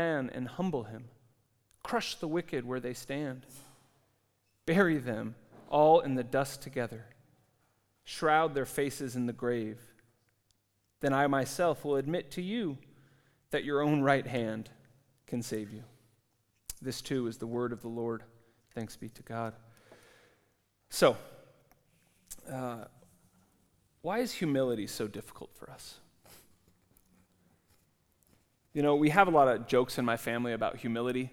man 0.00 0.30
and 0.32 0.48
humble 0.48 0.84
him. 0.84 1.04
Crush 1.82 2.14
the 2.14 2.28
wicked 2.28 2.64
where 2.64 2.80
they 2.80 2.94
stand. 2.94 3.46
Bury 4.64 4.98
them 4.98 5.34
all 5.68 6.00
in 6.00 6.14
the 6.14 6.24
dust 6.24 6.62
together. 6.62 7.04
Shroud 8.04 8.54
their 8.54 8.66
faces 8.66 9.14
in 9.14 9.26
the 9.26 9.32
grave. 9.32 9.78
Then 11.00 11.12
I 11.12 11.26
myself 11.26 11.84
will 11.84 11.96
admit 11.96 12.30
to 12.32 12.42
you 12.42 12.78
that 13.50 13.64
your 13.64 13.82
own 13.82 14.02
right 14.02 14.26
hand 14.26 14.70
can 15.26 15.42
save 15.42 15.70
you. 15.72 15.82
This 16.82 17.02
too 17.02 17.26
is 17.26 17.36
the 17.36 17.46
word 17.46 17.72
of 17.72 17.82
the 17.82 17.88
Lord. 17.88 18.22
Thanks 18.74 18.96
be 18.96 19.08
to 19.10 19.22
God. 19.22 19.54
So, 20.88 21.16
uh, 22.50 22.84
why 24.02 24.20
is 24.20 24.32
humility 24.32 24.86
so 24.86 25.06
difficult 25.06 25.50
for 25.54 25.70
us? 25.70 26.00
You 28.72 28.82
know, 28.82 28.94
we 28.94 29.10
have 29.10 29.26
a 29.26 29.30
lot 29.30 29.48
of 29.48 29.66
jokes 29.66 29.98
in 29.98 30.04
my 30.04 30.16
family 30.16 30.52
about 30.52 30.76
humility. 30.76 31.30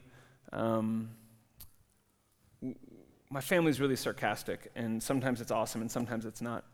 Um, 0.51 1.11
my 3.29 3.41
family's 3.41 3.79
really 3.79 3.95
sarcastic, 3.95 4.71
and 4.75 5.01
sometimes 5.03 5.39
it's 5.41 5.51
awesome, 5.51 5.81
and 5.81 5.91
sometimes 5.91 6.25
it's 6.25 6.41
not. 6.41 6.65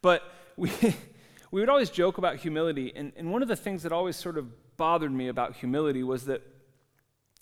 But 0.00 0.22
we, 0.56 0.70
we 1.50 1.60
would 1.60 1.68
always 1.68 1.90
joke 1.90 2.16
about 2.18 2.36
humility, 2.36 2.92
and, 2.96 3.12
and 3.16 3.30
one 3.30 3.42
of 3.42 3.48
the 3.48 3.56
things 3.56 3.82
that 3.82 3.92
always 3.92 4.16
sort 4.16 4.38
of 4.38 4.76
bothered 4.76 5.12
me 5.12 5.28
about 5.28 5.56
humility 5.56 6.02
was 6.02 6.24
that 6.26 6.42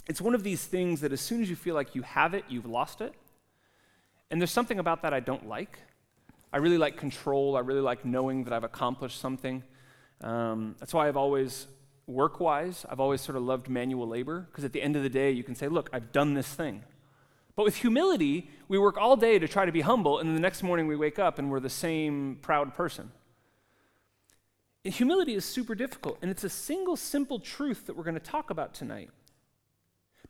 it's 0.06 0.20
one 0.20 0.34
of 0.34 0.42
these 0.42 0.64
things 0.64 1.00
that 1.00 1.12
as 1.12 1.20
soon 1.20 1.42
as 1.42 1.50
you 1.50 1.56
feel 1.56 1.74
like 1.74 1.94
you 1.94 2.02
have 2.02 2.34
it, 2.34 2.44
you've 2.48 2.66
lost 2.66 3.00
it. 3.00 3.14
And 4.30 4.40
there's 4.40 4.50
something 4.50 4.78
about 4.78 5.02
that 5.02 5.14
I 5.14 5.20
don't 5.20 5.48
like. 5.48 5.78
I 6.52 6.58
really 6.58 6.78
like 6.78 6.96
control. 6.96 7.56
I 7.56 7.60
really 7.60 7.80
like 7.80 8.04
knowing 8.04 8.44
that 8.44 8.52
I've 8.52 8.64
accomplished 8.64 9.20
something. 9.20 9.62
Um, 10.20 10.76
that's 10.78 10.92
why 10.92 11.08
I've 11.08 11.16
always, 11.16 11.66
work 12.06 12.40
wise, 12.40 12.84
I've 12.88 13.00
always 13.00 13.20
sort 13.20 13.36
of 13.36 13.42
loved 13.42 13.68
manual 13.68 14.06
labor, 14.06 14.46
because 14.50 14.64
at 14.64 14.72
the 14.72 14.82
end 14.82 14.96
of 14.96 15.02
the 15.02 15.08
day, 15.08 15.30
you 15.30 15.42
can 15.42 15.54
say, 15.54 15.68
look, 15.68 15.88
I've 15.92 16.12
done 16.12 16.34
this 16.34 16.48
thing. 16.48 16.84
But 17.56 17.64
with 17.64 17.76
humility, 17.76 18.50
we 18.68 18.78
work 18.78 18.96
all 18.98 19.16
day 19.16 19.38
to 19.38 19.46
try 19.46 19.64
to 19.64 19.72
be 19.72 19.82
humble, 19.82 20.18
and 20.18 20.28
then 20.28 20.34
the 20.34 20.40
next 20.40 20.62
morning 20.62 20.86
we 20.86 20.96
wake 20.96 21.18
up 21.18 21.38
and 21.38 21.50
we're 21.50 21.60
the 21.60 21.70
same 21.70 22.38
proud 22.42 22.74
person. 22.74 23.12
And 24.84 24.92
humility 24.92 25.34
is 25.34 25.44
super 25.44 25.74
difficult, 25.74 26.18
and 26.20 26.30
it's 26.30 26.44
a 26.44 26.48
single 26.48 26.96
simple 26.96 27.38
truth 27.38 27.86
that 27.86 27.96
we're 27.96 28.04
going 28.04 28.14
to 28.14 28.20
talk 28.20 28.50
about 28.50 28.74
tonight. 28.74 29.10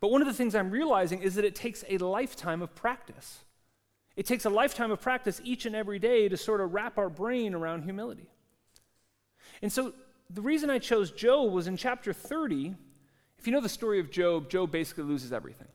But 0.00 0.11
one 0.11 0.20
of 0.20 0.28
the 0.28 0.34
things 0.34 0.55
I'm 0.55 0.70
realizing 0.70 1.22
is 1.22 1.34
that 1.36 1.45
it 1.45 1.55
takes 1.55 1.83
a 1.89 1.98
lifetime 1.98 2.62
of 2.62 2.75
practice. 2.75 3.41
It 4.17 4.27
takes 4.27 4.45
a 4.45 4.50
lifetime 4.50 4.92
of 4.92 5.00
practice 5.00 5.41
each 5.42 5.67
and 5.67 5.75
every 5.75 5.98
day 5.98 6.28
to 6.28 6.36
sort 6.36 6.61
of 6.61 6.75
wrap 6.75 6.98
our 6.98 7.08
brain 7.08 7.55
around 7.55 7.83
humility. 7.83 8.28
And 9.62 9.72
so 9.72 9.95
the 10.30 10.41
reason 10.41 10.70
I 10.70 10.78
chose 10.78 11.11
Job 11.11 11.53
was 11.53 11.67
in 11.67 11.77
chapter 11.77 12.12
30. 12.12 12.75
If 13.39 13.47
you 13.47 13.53
know 13.53 13.61
the 13.61 13.69
story 13.69 14.00
of 14.00 14.11
Job, 14.11 14.48
Job 14.48 14.70
basically 14.70 15.05
loses 15.05 15.33
everything. 15.33 15.69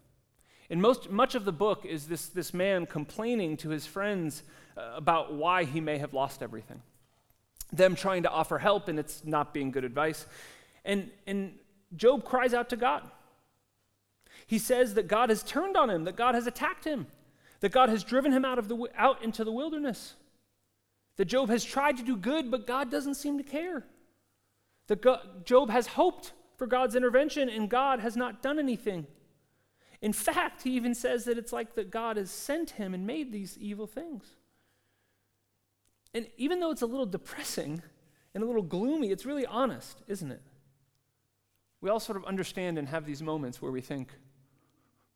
And 0.70 0.82
most, 0.82 1.10
much 1.10 1.36
of 1.36 1.46
the 1.46 1.52
book 1.52 1.86
is 1.86 2.08
this, 2.08 2.28
this 2.28 2.54
man 2.54 2.86
complaining 2.86 3.58
to 3.58 3.70
his 3.70 3.86
friends 3.86 4.44
uh, 4.78 4.92
about 4.96 5.34
why 5.34 5.64
he 5.64 5.82
may 5.82 5.98
have 5.98 6.14
lost 6.14 6.44
everything. 6.44 6.82
Them 7.72 7.96
trying 7.96 8.24
to 8.24 8.30
offer 8.30 8.58
help, 8.60 8.88
and 8.88 9.00
it's 9.00 9.24
not 9.26 9.54
being 9.54 9.72
good 9.72 9.84
advice. 9.84 10.26
And, 10.86 11.10
and 11.26 11.54
Job 11.96 12.24
cries 12.24 12.54
out 12.54 12.70
to 12.70 12.76
God. 12.76 13.04
He 14.46 14.60
says 14.60 14.94
that 14.96 15.08
God 15.08 15.30
has 15.30 15.44
turned 15.44 15.76
on 15.76 15.90
him, 15.90 16.06
that 16.06 16.16
God 16.16 16.36
has 16.36 16.48
attacked 16.48 16.86
him, 16.86 17.08
that 17.60 17.72
God 17.72 17.90
has 17.90 18.04
driven 18.04 18.32
him 18.32 18.46
out, 18.46 18.58
of 18.58 18.68
the, 18.68 18.88
out 18.96 19.24
into 19.24 19.44
the 19.44 19.52
wilderness, 19.52 20.16
that 21.18 21.26
Job 21.26 21.50
has 21.50 21.64
tried 21.64 21.98
to 21.98 22.04
do 22.04 22.16
good, 22.16 22.50
but 22.50 22.66
God 22.66 22.90
doesn't 22.90 23.16
seem 23.16 23.38
to 23.38 23.44
care, 23.44 23.86
Job 24.96 25.70
has 25.70 25.88
hoped 25.88 26.34
for 26.58 26.68
God's 26.68 26.96
intervention, 26.96 27.50
and 27.50 27.70
God 27.70 28.00
has 28.00 28.16
not 28.18 28.42
done 28.42 28.60
anything. 28.60 29.08
In 30.02 30.14
fact, 30.14 30.64
he 30.64 30.72
even 30.72 30.96
says 30.96 31.26
that 31.26 31.38
it's 31.38 31.54
like 31.54 31.76
that 31.76 31.92
God 31.92 32.18
has 32.18 32.32
sent 32.32 32.72
him 32.72 32.94
and 32.94 33.06
made 33.06 33.32
these 33.32 33.58
evil 33.58 33.86
things. 33.88 34.26
And 36.14 36.28
even 36.38 36.60
though 36.60 36.72
it's 36.72 36.82
a 36.82 36.88
little 36.88 37.06
depressing 37.06 37.82
and 38.34 38.44
a 38.44 38.48
little 38.48 38.64
gloomy, 38.64 39.12
it's 39.12 39.26
really 39.26 39.46
honest, 39.46 40.02
isn't 40.08 40.32
it? 40.32 40.42
We 41.82 41.90
all 41.90 42.00
sort 42.00 42.18
of 42.18 42.26
understand 42.26 42.78
and 42.78 42.88
have 42.90 43.06
these 43.06 43.22
moments 43.22 43.62
where 43.62 43.72
we 43.72 43.82
think, 43.82 44.10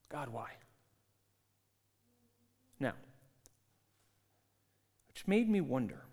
God, 0.10 0.30
why? 0.30 0.50
Now, 2.80 2.94
which 5.08 5.28
made 5.28 5.50
me 5.50 5.62
wonder 5.62 6.04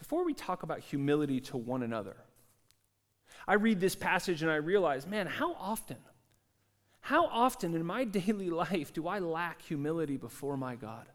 before 0.00 0.24
we 0.24 0.32
talk 0.32 0.62
about 0.62 0.80
humility 0.80 1.40
to 1.40 1.58
one 1.58 1.82
another, 1.82 2.16
I 3.46 3.54
read 3.54 3.80
this 3.80 3.94
passage 3.94 4.42
and 4.42 4.50
I 4.50 4.56
realize, 4.56 5.06
man, 5.06 5.26
how 5.26 5.52
often, 5.52 5.98
how 7.02 7.26
often 7.26 7.74
in 7.74 7.84
my 7.84 8.04
daily 8.18 8.48
life 8.48 8.94
do 8.94 9.06
I 9.06 9.18
lack 9.18 9.60
humility 9.60 10.16
before 10.16 10.56
my 10.56 10.74
God? 10.74 11.06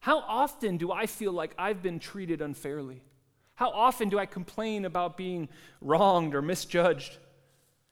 How 0.00 0.20
often 0.20 0.78
do 0.78 0.90
I 0.92 1.04
feel 1.04 1.32
like 1.32 1.54
I've 1.58 1.82
been 1.82 1.98
treated 1.98 2.40
unfairly? 2.40 3.02
How 3.54 3.68
often 3.70 4.08
do 4.08 4.18
I 4.18 4.24
complain 4.26 4.86
about 4.86 5.18
being 5.18 5.50
wronged 5.82 6.34
or 6.34 6.40
misjudged? 6.40 7.18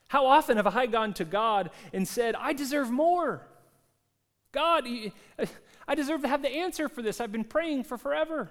How 0.09 0.25
often 0.25 0.57
have 0.57 0.67
I 0.67 0.87
gone 0.87 1.13
to 1.15 1.27
God 1.27 1.71
and 1.93 2.09
said, 2.09 2.35
I 2.35 2.55
deserve 2.55 2.91
more? 2.91 3.47
God, 4.53 4.87
I 5.87 5.95
deserve 5.95 6.23
to 6.23 6.29
have 6.29 6.43
the 6.43 6.51
answer 6.51 6.89
for 6.89 7.03
this. 7.03 7.21
I've 7.21 7.33
been 7.33 7.45
praying 7.45 7.85
for 7.85 7.99
forever. 7.99 8.51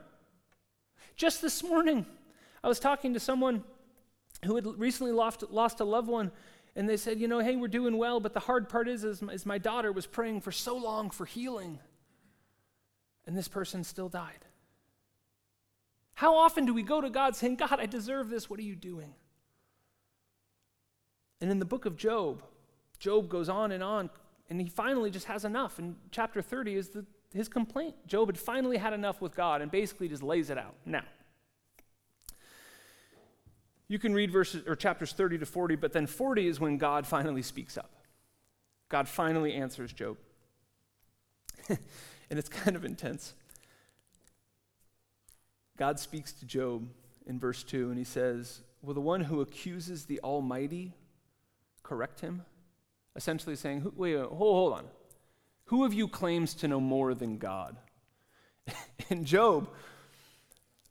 Just 1.15 1.41
this 1.41 1.63
morning, 1.63 2.05
I 2.63 2.67
was 2.67 2.79
talking 2.79 3.13
to 3.13 3.19
someone 3.19 3.63
who 4.45 4.55
had 4.55 4.65
recently 4.65 5.11
lost, 5.11 5.43
lost 5.51 5.79
a 5.79 5.83
loved 5.83 6.07
one, 6.07 6.31
and 6.75 6.87
they 6.87 6.97
said, 6.97 7.19
You 7.19 7.27
know, 7.27 7.39
hey, 7.39 7.55
we're 7.55 7.67
doing 7.67 7.97
well, 7.97 8.19
but 8.19 8.33
the 8.33 8.39
hard 8.39 8.69
part 8.69 8.87
is, 8.87 9.03
is, 9.03 9.21
is 9.21 9.45
my 9.45 9.57
daughter 9.57 9.91
was 9.91 10.07
praying 10.07 10.41
for 10.41 10.51
so 10.51 10.75
long 10.75 11.09
for 11.09 11.25
healing, 11.25 11.79
and 13.25 13.37
this 13.37 13.47
person 13.47 13.83
still 13.83 14.09
died. 14.09 14.45
How 16.15 16.35
often 16.35 16.65
do 16.65 16.73
we 16.73 16.83
go 16.83 17.01
to 17.01 17.09
God 17.09 17.35
saying, 17.35 17.55
God, 17.55 17.79
I 17.79 17.87
deserve 17.87 18.29
this. 18.29 18.49
What 18.49 18.59
are 18.59 18.63
you 18.63 18.75
doing? 18.75 19.13
And 21.41 21.49
in 21.49 21.57
the 21.57 21.65
book 21.65 21.85
of 21.85 21.97
Job, 21.97 22.43
Job 22.99 23.27
goes 23.27 23.49
on 23.49 23.71
and 23.71 23.83
on, 23.83 24.11
and 24.49 24.61
he 24.61 24.69
finally 24.69 25.09
just 25.09 25.25
has 25.25 25.43
enough. 25.43 25.79
And 25.79 25.95
chapter 26.11 26.41
30 26.41 26.75
is 26.75 26.89
the, 26.89 27.05
his 27.33 27.47
complaint. 27.47 27.95
Job 28.07 28.27
had 28.27 28.37
finally 28.37 28.77
had 28.77 28.93
enough 28.93 29.21
with 29.21 29.35
God 29.35 29.61
and 29.61 29.71
basically 29.71 30.07
just 30.07 30.23
lays 30.23 30.49
it 30.49 30.57
out. 30.57 30.75
Now, 30.85 31.03
you 33.87 33.99
can 33.99 34.13
read 34.13 34.31
verses 34.31 34.65
or 34.67 34.75
chapters 34.75 35.13
30 35.13 35.39
to 35.39 35.45
40, 35.45 35.75
but 35.75 35.93
then 35.93 36.07
40 36.07 36.47
is 36.47 36.59
when 36.59 36.77
God 36.77 37.05
finally 37.05 37.41
speaks 37.41 37.77
up. 37.77 37.91
God 38.89 39.07
finally 39.07 39.53
answers 39.53 39.91
Job. 39.93 40.17
and 41.69 41.79
it's 42.29 42.49
kind 42.49 42.75
of 42.75 42.85
intense. 42.85 43.33
God 45.77 45.99
speaks 45.99 46.31
to 46.33 46.45
Job 46.45 46.87
in 47.25 47.39
verse 47.39 47.63
2, 47.63 47.89
and 47.89 47.97
he 47.97 48.03
says, 48.03 48.61
Will 48.81 48.93
the 48.93 49.01
one 49.01 49.21
who 49.21 49.41
accuses 49.41 50.05
the 50.05 50.19
Almighty 50.21 50.93
correct 51.83 52.19
him? 52.19 52.43
Essentially 53.15 53.55
saying, 53.55 53.83
wait, 53.95 54.15
wait 54.15 54.17
hold, 54.17 54.37
hold 54.39 54.73
on. 54.73 54.85
Who 55.71 55.85
of 55.85 55.93
you 55.93 56.09
claims 56.09 56.53
to 56.55 56.67
know 56.67 56.81
more 56.81 57.13
than 57.13 57.37
God? 57.37 57.77
in 59.09 59.23
Job, 59.23 59.69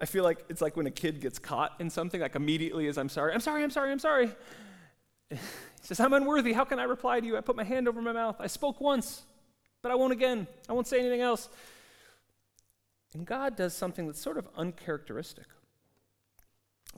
I 0.01 0.07
feel 0.07 0.25
like 0.25 0.43
it's 0.49 0.63
like 0.63 0.75
when 0.75 0.87
a 0.87 0.91
kid 0.91 1.21
gets 1.21 1.39
caught 1.39 1.75
in 1.81 1.91
something, 1.91 2.19
like 2.19 2.35
immediately 2.35 2.87
as 2.87 2.97
I'm 2.97 3.11
sorry, 3.11 3.35
I'm 3.35 3.41
sorry, 3.41 3.63
I'm 3.63 3.69
sorry, 3.71 3.93
I'm 3.93 3.99
sorry. 3.99 4.31
He 5.83 5.87
says, 5.87 6.01
I'm 6.01 6.13
unworthy. 6.13 6.53
How 6.53 6.65
can 6.65 6.79
I 6.79 6.85
reply 6.85 7.21
to 7.21 7.27
you? 7.27 7.39
I 7.39 7.41
put 7.41 7.57
my 7.57 7.65
hand 7.65 7.89
over 7.89 8.03
my 8.03 8.13
mouth. 8.13 8.37
I 8.39 8.49
spoke 8.49 8.83
once, 8.83 9.23
but 9.81 9.91
I 9.91 9.95
won't 9.95 10.13
again. 10.13 10.47
I 10.69 10.75
won't 10.75 10.87
say 10.87 11.01
anything 11.01 11.23
else. 11.23 11.49
And 13.15 13.27
God 13.27 13.57
does 13.57 13.75
something 13.75 14.07
that's 14.07 14.21
sort 14.21 14.37
of 14.37 14.47
uncharacteristic. 14.57 15.47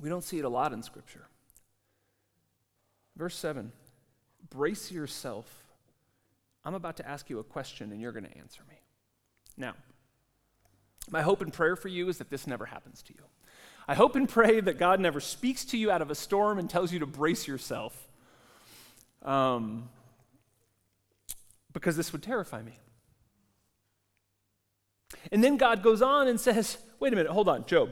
We 0.00 0.08
don't 0.08 0.24
see 0.24 0.40
it 0.40 0.44
a 0.44 0.48
lot 0.48 0.72
in 0.72 0.82
Scripture. 0.82 1.26
Verse 3.16 3.36
7 3.36 3.70
brace 4.50 4.90
yourself. 4.90 5.61
I'm 6.64 6.74
about 6.74 6.96
to 6.98 7.08
ask 7.08 7.28
you 7.28 7.38
a 7.38 7.44
question 7.44 7.92
and 7.92 8.00
you're 8.00 8.12
going 8.12 8.24
to 8.24 8.38
answer 8.38 8.62
me. 8.68 8.76
Now, 9.56 9.74
my 11.10 11.22
hope 11.22 11.42
and 11.42 11.52
prayer 11.52 11.76
for 11.76 11.88
you 11.88 12.08
is 12.08 12.18
that 12.18 12.30
this 12.30 12.46
never 12.46 12.66
happens 12.66 13.02
to 13.02 13.14
you. 13.14 13.24
I 13.88 13.94
hope 13.94 14.14
and 14.14 14.28
pray 14.28 14.60
that 14.60 14.78
God 14.78 15.00
never 15.00 15.20
speaks 15.20 15.64
to 15.66 15.76
you 15.76 15.90
out 15.90 16.02
of 16.02 16.10
a 16.10 16.14
storm 16.14 16.58
and 16.58 16.70
tells 16.70 16.92
you 16.92 17.00
to 17.00 17.06
brace 17.06 17.48
yourself. 17.48 18.08
Um, 19.22 19.88
because 21.72 21.96
this 21.96 22.12
would 22.12 22.22
terrify 22.22 22.62
me. 22.62 22.78
And 25.30 25.42
then 25.42 25.56
God 25.56 25.82
goes 25.82 26.02
on 26.02 26.28
and 26.28 26.40
says, 26.40 26.78
Wait 27.00 27.12
a 27.12 27.16
minute, 27.16 27.32
hold 27.32 27.48
on, 27.48 27.66
Job. 27.66 27.90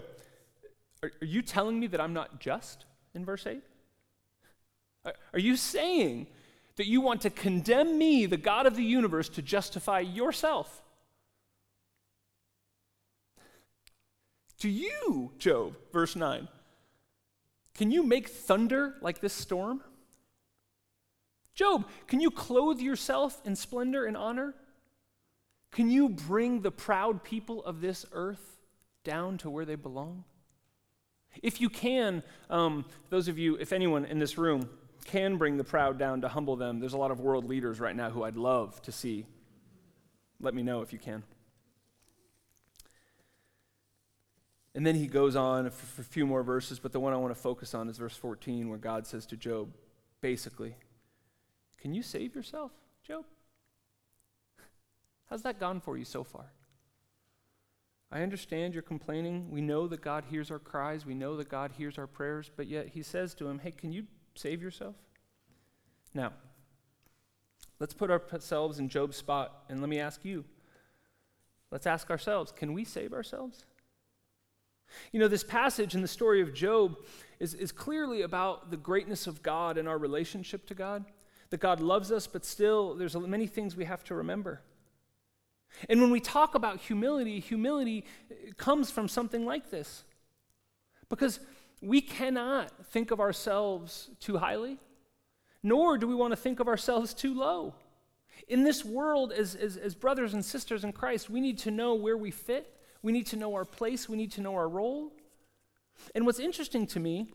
Are, 1.02 1.10
are 1.20 1.26
you 1.26 1.42
telling 1.42 1.80
me 1.80 1.86
that 1.88 2.00
I'm 2.00 2.12
not 2.12 2.40
just 2.40 2.84
in 3.14 3.24
verse 3.24 3.46
8? 3.46 3.62
Are 5.32 5.38
you 5.38 5.56
saying 5.56 6.26
that 6.80 6.86
you 6.86 7.02
want 7.02 7.20
to 7.20 7.28
condemn 7.28 7.98
me, 7.98 8.24
the 8.24 8.38
God 8.38 8.64
of 8.64 8.74
the 8.74 8.82
universe, 8.82 9.28
to 9.28 9.42
justify 9.42 10.00
yourself? 10.00 10.82
To 14.60 14.68
you, 14.70 15.30
Job, 15.36 15.76
verse 15.92 16.16
9, 16.16 16.48
can 17.74 17.90
you 17.90 18.02
make 18.02 18.30
thunder 18.30 18.94
like 19.02 19.20
this 19.20 19.34
storm? 19.34 19.82
Job, 21.54 21.86
can 22.06 22.18
you 22.18 22.30
clothe 22.30 22.80
yourself 22.80 23.42
in 23.44 23.56
splendor 23.56 24.06
and 24.06 24.16
honor? 24.16 24.54
Can 25.72 25.90
you 25.90 26.08
bring 26.08 26.62
the 26.62 26.70
proud 26.70 27.22
people 27.22 27.62
of 27.62 27.82
this 27.82 28.06
earth 28.12 28.56
down 29.04 29.36
to 29.36 29.50
where 29.50 29.66
they 29.66 29.74
belong? 29.74 30.24
If 31.42 31.60
you 31.60 31.68
can, 31.68 32.22
um, 32.48 32.86
those 33.10 33.28
of 33.28 33.38
you, 33.38 33.56
if 33.56 33.70
anyone 33.74 34.06
in 34.06 34.18
this 34.18 34.38
room 34.38 34.70
can 35.04 35.36
bring 35.36 35.56
the 35.56 35.64
proud 35.64 35.98
down 35.98 36.20
to 36.22 36.28
humble 36.28 36.56
them, 36.56 36.80
there's 36.80 36.92
a 36.92 36.98
lot 36.98 37.10
of 37.10 37.20
world 37.20 37.44
leaders 37.44 37.80
right 37.80 37.94
now 37.94 38.10
who 38.10 38.22
I'd 38.22 38.36
love 38.36 38.80
to 38.82 38.92
see. 38.92 39.26
Let 40.40 40.54
me 40.54 40.62
know 40.62 40.82
if 40.82 40.92
you 40.92 40.98
can. 40.98 41.22
And 44.74 44.86
then 44.86 44.94
he 44.94 45.06
goes 45.06 45.36
on 45.36 45.68
for, 45.70 46.00
a 46.00 46.04
few 46.04 46.26
more 46.26 46.42
verses, 46.42 46.78
but 46.78 46.92
the 46.92 47.00
one 47.00 47.12
I 47.12 47.16
want 47.16 47.34
to 47.34 47.40
focus 47.40 47.74
on 47.74 47.88
is 47.88 47.98
verse 47.98 48.16
14, 48.16 48.68
where 48.68 48.78
God 48.78 49.06
says 49.06 49.26
to 49.26 49.36
Job, 49.36 49.68
basically, 50.20 50.76
Can 51.78 51.92
you 51.92 52.02
save 52.02 52.34
yourself, 52.34 52.70
Job? 53.02 53.24
How's 55.28 55.42
that 55.42 55.60
gone 55.60 55.80
for 55.80 55.96
you 55.96 56.04
so 56.04 56.24
far? 56.24 56.52
I 58.12 58.22
understand 58.22 58.74
you're 58.74 58.82
complaining. 58.82 59.50
We 59.50 59.60
know 59.60 59.86
that 59.86 60.00
God 60.00 60.24
hears 60.28 60.50
our 60.50 60.58
cries. 60.58 61.06
We 61.06 61.14
know 61.14 61.36
that 61.36 61.48
God 61.48 61.72
hears 61.76 61.96
our 61.96 62.08
prayers. 62.08 62.50
But 62.54 62.66
yet 62.66 62.88
he 62.88 63.02
says 63.02 63.34
to 63.34 63.48
him, 63.48 63.60
Hey, 63.60 63.70
can 63.70 63.92
you 63.92 64.04
save 64.40 64.62
yourself? 64.62 64.96
Now, 66.14 66.32
let's 67.78 67.94
put 67.94 68.10
ourselves 68.10 68.78
in 68.78 68.88
Job's 68.88 69.16
spot 69.16 69.64
and 69.68 69.80
let 69.80 69.88
me 69.88 70.00
ask 70.00 70.24
you. 70.24 70.44
Let's 71.70 71.86
ask 71.86 72.10
ourselves 72.10 72.52
can 72.52 72.72
we 72.72 72.84
save 72.84 73.12
ourselves? 73.12 73.64
You 75.12 75.20
know, 75.20 75.28
this 75.28 75.44
passage 75.44 75.94
in 75.94 76.02
the 76.02 76.08
story 76.08 76.40
of 76.40 76.52
Job 76.52 76.96
is, 77.38 77.54
is 77.54 77.70
clearly 77.70 78.22
about 78.22 78.70
the 78.72 78.76
greatness 78.76 79.28
of 79.28 79.42
God 79.42 79.78
and 79.78 79.86
our 79.86 79.98
relationship 79.98 80.66
to 80.66 80.74
God. 80.74 81.04
That 81.50 81.60
God 81.60 81.80
loves 81.80 82.12
us, 82.12 82.26
but 82.26 82.44
still, 82.44 82.94
there's 82.94 83.16
many 83.16 83.48
things 83.48 83.76
we 83.76 83.84
have 83.84 84.04
to 84.04 84.14
remember. 84.14 84.62
And 85.88 86.00
when 86.00 86.10
we 86.10 86.20
talk 86.20 86.54
about 86.54 86.80
humility, 86.80 87.40
humility 87.40 88.04
comes 88.56 88.90
from 88.90 89.08
something 89.08 89.44
like 89.44 89.70
this. 89.70 90.04
Because 91.08 91.40
we 91.80 92.00
cannot 92.00 92.86
think 92.86 93.10
of 93.10 93.20
ourselves 93.20 94.10
too 94.20 94.38
highly, 94.38 94.78
nor 95.62 95.96
do 95.98 96.06
we 96.06 96.14
want 96.14 96.32
to 96.32 96.36
think 96.36 96.60
of 96.60 96.68
ourselves 96.68 97.14
too 97.14 97.34
low. 97.34 97.74
In 98.48 98.64
this 98.64 98.84
world, 98.84 99.32
as, 99.32 99.54
as, 99.54 99.76
as, 99.76 99.94
brothers 99.94 100.34
and 100.34 100.44
sisters 100.44 100.84
in 100.84 100.92
Christ, 100.92 101.30
we 101.30 101.40
need 101.40 101.58
to 101.58 101.70
know 101.70 101.94
where 101.94 102.16
we 102.16 102.30
fit, 102.30 102.74
we 103.02 103.12
need 103.12 103.26
to 103.26 103.36
know 103.36 103.54
our 103.54 103.64
place, 103.64 104.08
we 104.08 104.16
need 104.16 104.32
to 104.32 104.40
know 104.40 104.54
our 104.54 104.68
role. 104.68 105.12
And 106.14 106.26
what's 106.26 106.38
interesting 106.38 106.86
to 106.88 107.00
me 107.00 107.32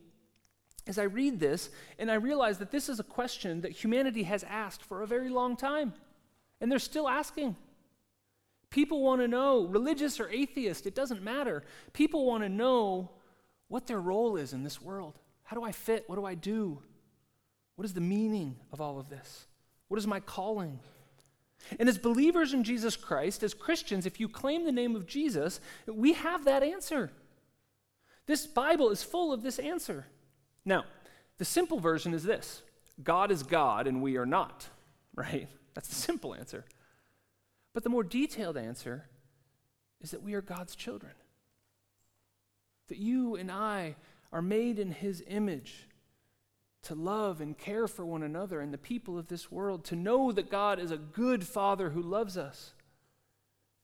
is 0.88 0.98
I 0.98 1.04
read 1.04 1.40
this 1.40 1.70
and 1.98 2.12
I 2.12 2.16
realize 2.16 2.58
that 2.60 2.72
this 2.72 2.90
is 2.90 3.00
a 3.00 3.04
question 3.04 3.62
that 3.62 3.72
humanity 3.72 4.24
has 4.24 4.44
asked 4.44 4.84
for 4.84 5.02
a 5.02 5.08
very 5.08 5.30
long 5.30 5.56
time, 5.56 5.94
and 6.62 6.72
they're 6.72 6.80
still 6.80 7.08
asking. 7.08 7.56
People 8.70 9.02
want 9.02 9.22
to 9.22 9.28
know, 9.28 9.66
religious 9.66 10.20
or 10.20 10.30
atheist, 10.30 10.86
it 10.86 10.96
doesn't 10.96 11.24
matter. 11.24 11.64
People 11.94 12.26
want 12.26 12.44
to 12.44 12.50
know 12.50 13.12
what 13.68 13.88
their 13.88 14.00
role 14.00 14.38
is 14.38 14.54
in 14.54 14.64
this 14.64 14.82
world. 14.82 15.20
How 15.44 15.56
do 15.56 15.64
I 15.64 15.72
fit? 15.72 16.04
What 16.08 16.16
do 16.16 16.26
I 16.26 16.36
do? 16.36 16.82
What 17.76 17.86
is 17.86 17.94
the 17.94 18.02
meaning 18.02 18.56
of 18.72 18.82
all 18.82 19.00
of 19.00 19.10
this? 19.10 19.48
What 19.88 19.98
is 19.98 20.08
my 20.08 20.20
calling? 20.20 20.80
And 21.80 21.90
as 21.90 21.98
believers 21.98 22.54
in 22.54 22.64
Jesus 22.64 22.96
Christ, 22.96 23.44
as 23.44 23.54
Christians, 23.54 24.06
if 24.06 24.20
you 24.20 24.30
claim 24.30 24.66
the 24.66 24.72
name 24.72 24.96
of 24.96 25.08
Jesus, 25.08 25.60
we 25.88 26.14
have 26.14 26.46
that 26.46 26.64
answer. 26.64 27.12
This 28.28 28.46
Bible 28.46 28.90
is 28.90 29.04
full 29.04 29.34
of 29.34 29.44
this 29.44 29.60
answer. 29.60 30.06
Now, 30.64 30.86
the 31.38 31.46
simple 31.46 31.80
version 31.80 32.14
is 32.14 32.24
this 32.24 32.62
God 33.04 33.32
is 33.32 33.44
God 33.44 33.88
and 33.88 34.02
we 34.02 34.18
are 34.18 34.26
not, 34.26 34.68
right? 35.16 35.48
That's 35.74 35.90
the 35.90 35.96
simple 35.96 36.34
answer. 36.34 36.66
But 37.74 37.84
the 37.84 37.90
more 37.90 38.04
detailed 38.04 38.58
answer 38.58 39.10
is 40.02 40.12
that 40.12 40.24
we 40.24 40.34
are 40.34 40.42
God's 40.42 40.76
children. 40.76 41.14
That 42.88 42.98
you 42.98 43.36
and 43.36 43.52
I 43.52 43.96
are 44.32 44.42
made 44.42 44.80
in 44.80 44.92
His 44.92 45.24
image 45.28 45.88
to 46.84 46.96
love 46.96 47.42
and 47.42 47.58
care 47.58 47.88
for 47.88 48.06
one 48.06 48.22
another 48.22 48.60
and 48.60 48.72
the 48.72 48.78
people 48.78 49.18
of 49.18 49.28
this 49.28 49.52
world, 49.52 49.84
to 49.86 49.96
know 49.96 50.32
that 50.32 50.52
God 50.52 50.80
is 50.80 50.92
a 50.92 50.98
good 50.98 51.44
Father 51.44 51.90
who 51.90 52.02
loves 52.02 52.38
us, 52.38 52.74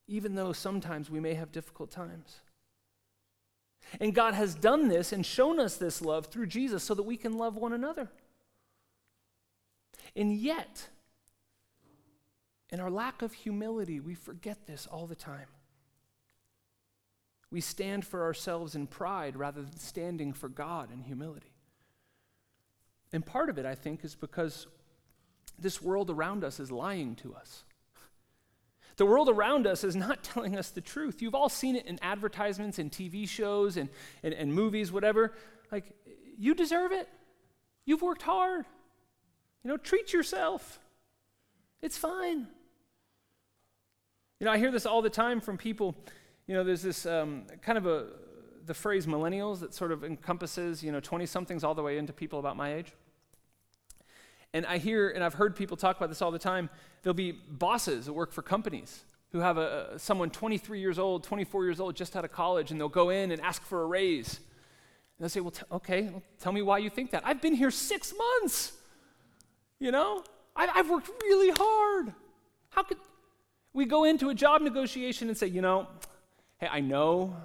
even 0.07 0.36
though 0.36 0.53
sometimes 0.53 1.09
we 1.09 1.19
may 1.19 1.33
have 1.33 1.51
difficult 1.51 1.89
times. 1.89 2.42
And 4.00 4.13
God 4.13 4.36
has 4.36 4.53
done 4.53 4.88
this 4.88 5.12
and 5.12 5.25
shown 5.25 5.59
us 5.59 5.77
this 5.77 6.01
love 6.01 6.27
through 6.27 6.45
Jesus 6.45 6.83
so 6.83 6.94
that 6.94 7.03
we 7.03 7.18
can 7.18 7.38
love 7.38 7.56
one 7.56 7.74
another. 7.74 8.09
And 10.15 10.33
yet, 10.33 10.88
in 12.69 12.80
our 12.80 12.92
lack 12.92 13.21
of 13.21 13.33
humility, 13.33 14.00
we 14.00 14.13
forget 14.13 14.68
this 14.68 14.86
all 14.86 15.07
the 15.07 15.15
time. 15.15 15.48
We 17.51 17.62
stand 17.62 18.06
for 18.06 18.24
ourselves 18.24 18.75
in 18.75 18.88
pride 18.88 19.36
rather 19.36 19.62
than 19.62 19.77
standing 19.77 20.33
for 20.33 20.48
God 20.48 20.92
in 20.92 21.01
humility. 21.01 21.51
And 23.12 23.25
part 23.25 23.50
of 23.50 23.57
it, 23.57 23.65
I 23.65 23.75
think, 23.75 24.06
is 24.06 24.15
because 24.15 24.68
this 25.59 25.81
world 25.81 26.09
around 26.09 26.44
us 26.44 26.59
is 26.59 26.71
lying 26.71 27.15
to 27.15 27.36
us. 27.36 27.65
The 28.95 29.06
world 29.06 29.30
around 29.30 29.68
us 29.68 29.83
is 29.83 29.95
not 29.95 30.24
telling 30.24 30.57
us 30.57 30.69
the 30.69 30.81
truth. 30.81 31.21
You've 31.21 31.36
all 31.36 31.50
seen 31.50 31.75
it 31.75 31.86
in 31.86 32.00
advertisements 32.01 32.80
and 32.80 32.92
TV 32.92 33.27
shows 33.27 33.77
and, 33.77 33.89
and, 34.24 34.33
and 34.33 34.53
movies, 34.53 34.92
whatever. 34.92 35.33
Like, 35.71 35.92
you 36.38 36.53
deserve 36.53 36.92
it. 36.92 37.09
You've 37.86 38.01
worked 38.01 38.21
hard. 38.21 38.65
You 39.63 39.69
know, 39.69 39.77
treat 39.77 40.13
yourself. 40.13 40.80
It's 41.81 41.98
fine. 41.98 42.48
You 44.39 44.45
know, 44.45 44.51
I 44.51 44.57
hear 44.57 44.71
this 44.71 44.86
all 44.86 45.01
the 45.01 45.09
time 45.09 45.42
from 45.42 45.57
people. 45.57 45.95
You 46.51 46.57
know, 46.57 46.65
there's 46.65 46.81
this 46.81 47.06
um, 47.06 47.45
kind 47.62 47.77
of 47.77 47.88
a, 47.88 48.07
the 48.65 48.74
phrase 48.74 49.06
millennials 49.06 49.62
that 49.62 49.74
sort 49.74 49.94
of 49.94 50.03
encompasses, 50.03 50.83
you 50.83 50.92
know, 50.92 51.00
20 51.00 51.25
somethings 51.25 51.63
all 51.63 51.74
the 51.74 51.81
way 51.81 51.98
into 51.98 52.12
people 52.12 52.39
about 52.39 52.57
my 52.57 52.74
age. 52.74 52.92
And 54.53 54.65
I 54.65 54.77
hear, 54.77 55.12
and 55.12 55.24
I've 55.24 55.36
heard 55.36 55.56
people 55.56 55.77
talk 55.77 55.95
about 55.95 56.09
this 56.09 56.21
all 56.21 56.30
the 56.30 56.38
time. 56.38 56.69
There'll 57.03 57.13
be 57.13 57.31
bosses 57.31 58.07
that 58.07 58.12
work 58.12 58.33
for 58.33 58.42
companies 58.42 59.06
who 59.31 59.39
have 59.39 59.57
a, 59.57 59.98
someone 59.98 60.30
23 60.30 60.81
years 60.81 61.00
old, 61.00 61.24
24 61.24 61.63
years 61.63 61.80
old, 61.80 61.95
just 61.95 62.18
out 62.18 62.25
of 62.25 62.33
college, 62.33 62.69
and 62.69 62.77
they'll 62.77 62.89
go 62.89 63.12
in 63.12 63.31
and 63.31 63.39
ask 63.39 63.63
for 63.63 63.83
a 63.83 63.86
raise. 63.86 64.36
And 64.36 64.44
they'll 65.21 65.30
say, 65.30 65.39
Well, 65.39 65.51
t- 65.51 65.63
okay, 65.71 66.09
well, 66.12 66.21
tell 66.38 66.51
me 66.51 66.62
why 66.62 66.80
you 66.80 66.89
think 66.89 67.12
that. 67.12 67.25
I've 67.25 67.39
been 67.39 67.56
here 67.56 67.71
six 67.71 68.13
months. 68.13 68.74
You 69.80 69.92
know, 69.92 70.21
I, 70.53 70.68
I've 70.68 70.89
worked 70.89 71.08
really 71.22 71.53
hard. 71.58 72.13
How 72.72 72.84
could, 72.84 72.98
we 73.72 73.86
go 73.86 74.03
into 74.03 74.27
a 74.27 74.36
job 74.36 74.62
negotiation 74.62 75.29
and 75.29 75.38
say, 75.38 75.48
you 75.48 75.62
know, 75.62 75.88
hey, 76.62 76.70
I 76.72 76.80
know 76.80 77.36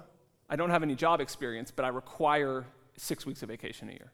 I 0.49 0.55
don't 0.55 0.69
have 0.69 0.83
any 0.83 0.95
job 0.95 1.19
experience, 1.19 1.71
but 1.71 1.83
I 1.83 1.89
require 1.89 2.65
six 2.95 3.25
weeks 3.25 3.43
of 3.43 3.49
vacation 3.49 3.89
a 3.89 3.91
year. 3.91 4.11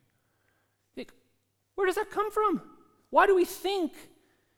where 1.76 1.86
does 1.86 1.96
that 1.96 2.10
come 2.10 2.32
from? 2.32 2.62
Why 3.10 3.28
do 3.28 3.36
we 3.36 3.46
think 3.46 3.92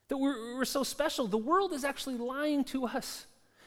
that 0.07 0.17
we're, 0.17 0.55
we're 0.55 0.65
so 0.65 0.83
special? 0.83 1.27
The 1.27 1.37
world 1.37 1.73
is 1.73 1.83
actually 1.83 2.17
lying 2.17 2.63
to 2.65 2.85
us. 2.85 3.25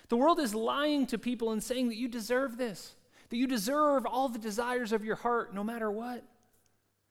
The 0.08 0.16
world 0.16 0.38
is 0.38 0.54
lying 0.54 1.06
to 1.08 1.18
people 1.18 1.52
and 1.52 1.62
saying 1.62 1.88
that 1.88 1.96
you 1.96 2.08
deserve 2.08 2.56
this, 2.56 2.94
that 3.28 3.36
you 3.36 3.46
deserve 3.46 4.06
all 4.06 4.28
the 4.28 4.38
desires 4.38 4.92
of 4.92 5.04
your 5.04 5.16
heart 5.16 5.54
no 5.54 5.62
matter 5.62 5.90
what. 5.90 6.24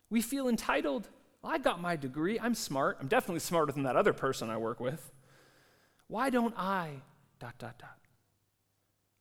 We 0.10 0.22
feel 0.22 0.48
entitled. 0.48 1.08
Well, 1.42 1.52
I 1.52 1.58
got 1.58 1.82
my 1.82 1.96
degree. 1.96 2.40
I'm 2.40 2.56
smart. 2.56 2.98
I'm 3.00 3.08
definitely 3.08 3.42
smarter 3.42 3.72
than 3.74 3.84
that 3.84 3.96
other 3.96 4.14
person 4.14 4.50
I 4.50 4.58
work 4.58 4.80
with. 4.80 5.12
Why 6.08 6.30
don't 6.30 6.58
I? 6.58 7.02
Dot, 7.40 7.56
dot, 7.60 7.78
dot. 7.78 7.98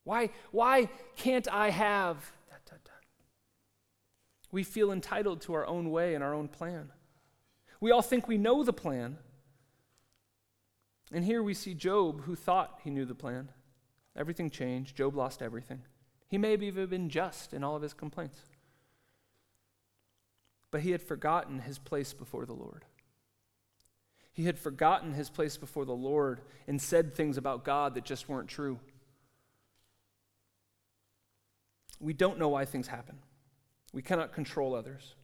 Why, 0.06 0.30
why 0.52 0.88
can't 1.16 1.52
I 1.52 1.70
have? 1.70 2.18
Dot, 2.48 2.60
dot, 2.64 2.78
dot. 2.84 2.94
We 4.52 4.62
feel 4.62 4.92
entitled 4.92 5.40
to 5.42 5.54
our 5.54 5.66
own 5.66 5.90
way 5.90 6.14
and 6.14 6.22
our 6.22 6.32
own 6.32 6.46
plan. 6.46 6.92
We 7.80 7.90
all 7.90 8.02
think 8.02 8.28
we 8.28 8.38
know 8.38 8.62
the 8.62 8.72
plan. 8.72 9.18
And 11.12 11.24
here 11.24 11.42
we 11.42 11.54
see 11.54 11.74
Job, 11.74 12.22
who 12.22 12.36
thought 12.36 12.78
he 12.84 12.90
knew 12.90 13.04
the 13.04 13.16
plan. 13.16 13.48
Everything 14.16 14.48
changed. 14.48 14.96
Job 14.96 15.16
lost 15.16 15.42
everything. 15.42 15.82
He 16.28 16.38
may 16.38 16.52
have 16.52 16.62
even 16.62 16.86
been 16.86 17.10
just 17.10 17.52
in 17.52 17.64
all 17.64 17.74
of 17.74 17.82
his 17.82 17.92
complaints. 17.92 18.38
But 20.70 20.82
he 20.82 20.92
had 20.92 21.02
forgotten 21.02 21.58
his 21.58 21.80
place 21.80 22.12
before 22.12 22.46
the 22.46 22.54
Lord. 22.54 22.84
He 24.32 24.44
had 24.44 24.56
forgotten 24.56 25.14
his 25.14 25.30
place 25.30 25.56
before 25.56 25.84
the 25.84 25.90
Lord 25.90 26.42
and 26.68 26.80
said 26.80 27.12
things 27.12 27.36
about 27.36 27.64
God 27.64 27.94
that 27.94 28.04
just 28.04 28.28
weren't 28.28 28.48
true. 28.48 28.78
We 32.00 32.12
don't 32.12 32.38
know 32.38 32.48
why 32.48 32.64
things 32.64 32.88
happen. 32.88 33.18
We 33.92 34.02
cannot 34.02 34.32
control 34.32 34.74
others. 34.74 35.14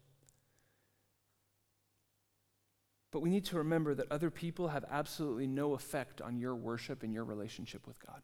But 3.11 3.21
we 3.21 3.29
need 3.29 3.45
to 3.47 3.59
remember 3.59 3.95
that 3.95 4.11
other 4.11 4.31
people 4.31 4.69
have 4.69 4.87
absolutely 4.91 5.47
no 5.47 5.75
effect 5.75 6.23
on 6.23 6.39
your 6.39 6.55
worship 6.55 7.03
and 7.03 7.13
your 7.13 7.25
relationship 7.25 7.87
with 7.87 7.99
God. 8.05 8.23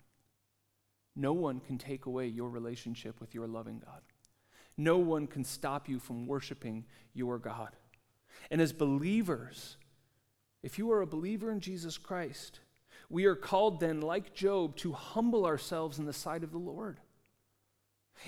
No 1.15 1.33
one 1.33 1.61
can 1.61 1.77
take 1.77 2.07
away 2.07 2.29
your 2.29 2.49
relationship 2.49 3.21
with 3.21 3.35
your 3.35 3.47
loving 3.47 3.83
God. 3.85 4.01
No 4.77 4.97
one 4.97 5.27
can 5.27 5.45
stop 5.45 5.89
you 5.89 5.99
from 5.99 6.27
worshiping 6.27 6.87
your 7.13 7.39
God. 7.39 7.77
And 8.51 8.61
as 8.61 8.73
believers, 8.73 9.77
If 10.63 10.79
you 10.79 10.91
are 10.93 11.03
a 11.03 11.07
believer 11.07 11.51
in 11.51 11.61
Jesus 11.61 11.99
Christ, 11.99 12.61
we 13.09 13.25
are 13.27 13.37
called 13.37 13.81
then, 13.81 14.01
like 14.01 14.35
Job, 14.35 14.77
to 14.77 14.93
humble 14.93 15.47
ourselves 15.47 15.99
in 15.99 16.05
the 16.05 16.13
sight 16.13 16.43
of 16.43 16.51
the 16.51 16.59
Lord. 16.59 16.99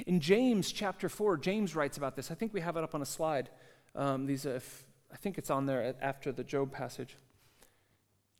In 0.07 0.21
James 0.21 0.73
chapter 0.73 1.09
4, 1.09 1.37
James 1.39 1.75
writes 1.75 1.97
about 1.97 2.17
this. 2.17 2.31
I 2.31 2.35
think 2.35 2.55
we 2.55 2.61
have 2.61 2.77
it 2.77 2.85
up 2.85 2.95
on 2.95 3.03
a 3.03 3.07
slide. 3.07 3.51
Um, 3.95 4.27
these, 4.27 4.47
uh, 4.47 4.51
f- 4.57 4.85
I 5.13 5.17
think 5.17 5.39
it's 5.39 5.51
on 5.51 5.67
there 5.67 5.95
after 6.01 6.33
the 6.33 6.45
Job 6.45 6.73
passage. 6.73 7.17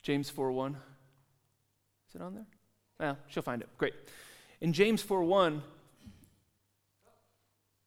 James 0.03 0.31
4 0.31 0.53
1. 0.53 0.77
Is 2.09 2.15
it 2.15 2.23
on 2.23 2.35
there? 2.35 2.47
Well, 2.99 3.19
she'll 3.29 3.43
find 3.43 3.63
it. 3.63 3.69
Great. 3.79 3.95
In 4.61 4.73
James 4.73 5.03
4 5.03 5.25
1, 5.25 5.63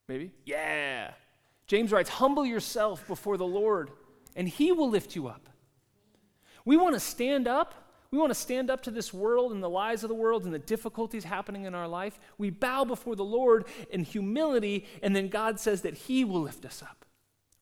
maybe? 0.07 0.31
Yeah. 0.45 1.11
James 1.67 1.91
writes, 1.91 2.09
Humble 2.09 2.45
yourself 2.45 3.07
before 3.07 3.37
the 3.37 3.45
Lord, 3.45 3.91
and 4.35 4.47
he 4.47 4.71
will 4.71 4.89
lift 4.89 5.15
you 5.15 5.27
up. 5.27 5.49
We 6.65 6.77
want 6.77 6.95
to 6.95 6.99
stand 6.99 7.47
up. 7.47 7.82
We 8.13 8.19
want 8.19 8.29
to 8.29 8.35
stand 8.35 8.69
up 8.69 8.83
to 8.83 8.91
this 8.91 9.11
world 9.11 9.51
and 9.53 9.63
the 9.63 9.67
lies 9.67 10.03
of 10.03 10.07
the 10.07 10.13
world 10.13 10.45
and 10.45 10.53
the 10.53 10.59
difficulties 10.59 11.23
happening 11.23 11.65
in 11.65 11.73
our 11.73 11.87
life. 11.87 12.19
We 12.37 12.51
bow 12.51 12.85
before 12.85 13.15
the 13.15 13.23
Lord 13.23 13.65
in 13.89 14.03
humility, 14.03 14.85
and 15.01 15.15
then 15.15 15.29
God 15.29 15.59
says 15.59 15.81
that 15.81 15.95
He 15.95 16.23
will 16.23 16.41
lift 16.41 16.63
us 16.63 16.83
up. 16.83 17.05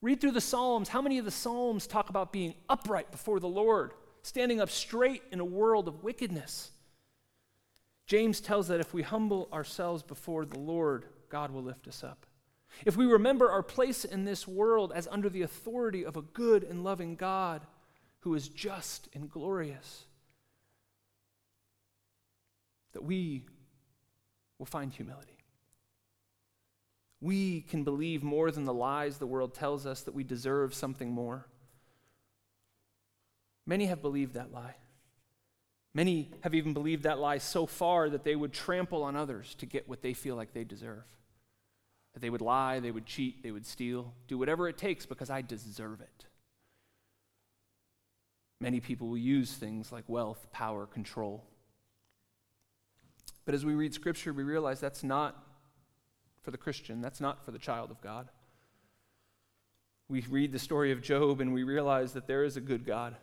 Read 0.01 0.19
through 0.19 0.31
the 0.31 0.41
Psalms. 0.41 0.89
How 0.89 1.01
many 1.01 1.17
of 1.19 1.23
the 1.23 1.31
Psalms 1.31 1.87
talk 1.87 2.09
about 2.09 2.33
being 2.33 2.53
upright 2.67 3.11
before 3.11 3.39
the 3.39 3.47
Lord, 3.47 3.93
standing 4.23 4.59
up 4.59 4.69
straight 4.69 5.23
in 5.31 5.39
a 5.39 5.45
world 5.45 5.87
of 5.87 6.03
wickedness? 6.03 6.71
James 8.05 8.41
tells 8.41 8.67
that 8.67 8.81
if 8.81 8.93
we 8.93 9.03
humble 9.03 9.47
ourselves 9.53 10.03
before 10.03 10.43
the 10.43 10.59
Lord, 10.59 11.05
God 11.29 11.51
will 11.51 11.63
lift 11.63 11.87
us 11.87 12.03
up. 12.03 12.25
If 12.85 12.97
we 12.97 13.05
remember 13.05 13.49
our 13.49 13.63
place 13.63 14.03
in 14.03 14.25
this 14.25 14.45
world 14.45 14.91
as 14.93 15.07
under 15.09 15.29
the 15.29 15.43
authority 15.43 16.05
of 16.05 16.17
a 16.17 16.21
good 16.21 16.65
and 16.65 16.83
loving 16.83 17.15
God 17.15 17.65
who 18.19 18.35
is 18.35 18.49
just 18.49 19.07
and 19.13 19.31
glorious, 19.31 20.07
that 22.93 23.03
we 23.03 23.45
will 24.59 24.65
find 24.65 24.91
humility. 24.91 25.37
We 27.19 27.61
can 27.61 27.83
believe 27.83 28.23
more 28.23 28.49
than 28.51 28.65
the 28.65 28.73
lies 28.73 29.17
the 29.17 29.27
world 29.27 29.53
tells 29.53 29.85
us 29.85 30.01
that 30.01 30.13
we 30.15 30.23
deserve 30.23 30.73
something 30.73 31.11
more. 31.11 31.47
Many 33.65 33.85
have 33.85 34.01
believed 34.01 34.33
that 34.33 34.51
lie. 34.51 34.75
Many 35.93 36.31
have 36.41 36.55
even 36.55 36.73
believed 36.73 37.03
that 37.03 37.19
lie 37.19 37.37
so 37.37 37.65
far 37.65 38.09
that 38.09 38.23
they 38.23 38.35
would 38.35 38.53
trample 38.53 39.03
on 39.03 39.15
others 39.15 39.55
to 39.55 39.65
get 39.65 39.89
what 39.89 40.01
they 40.01 40.13
feel 40.13 40.35
like 40.35 40.53
they 40.53 40.63
deserve. 40.63 41.03
That 42.13 42.21
they 42.21 42.29
would 42.29 42.41
lie, 42.41 42.79
they 42.79 42.91
would 42.91 43.05
cheat, 43.05 43.43
they 43.43 43.51
would 43.51 43.65
steal, 43.65 44.13
do 44.27 44.37
whatever 44.37 44.67
it 44.67 44.77
takes 44.77 45.05
because 45.05 45.29
I 45.29 45.41
deserve 45.41 46.01
it. 46.01 46.25
Many 48.59 48.79
people 48.79 49.07
will 49.07 49.17
use 49.17 49.53
things 49.53 49.91
like 49.91 50.05
wealth, 50.07 50.47
power, 50.51 50.85
control. 50.85 51.43
But 53.51 53.55
as 53.55 53.65
we 53.65 53.73
read 53.73 53.93
Scripture, 53.93 54.31
we 54.31 54.43
realize 54.43 54.79
that's 54.79 55.03
not 55.03 55.35
for 56.41 56.51
the 56.51 56.57
Christian, 56.57 57.01
that's 57.01 57.19
not 57.19 57.43
for 57.43 57.51
the 57.51 57.59
child 57.59 57.91
of 57.91 57.99
God. 57.99 58.29
We 60.07 60.23
read 60.29 60.53
the 60.53 60.57
story 60.57 60.93
of 60.93 61.01
Job 61.01 61.41
and 61.41 61.53
we 61.53 61.63
realize 61.63 62.13
that 62.13 62.27
there 62.27 62.45
is 62.45 62.55
a 62.55 62.61
good 62.61 62.85
God 62.85 63.17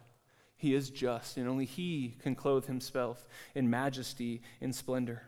he 0.59 0.75
is 0.75 0.91
just, 0.91 1.39
and 1.39 1.49
only 1.49 1.65
He 1.65 2.17
can 2.21 2.35
clothe 2.35 2.67
Himself 2.67 3.25
in 3.55 3.71
majesty, 3.71 4.43
in 4.61 4.75
splendor. 4.75 5.23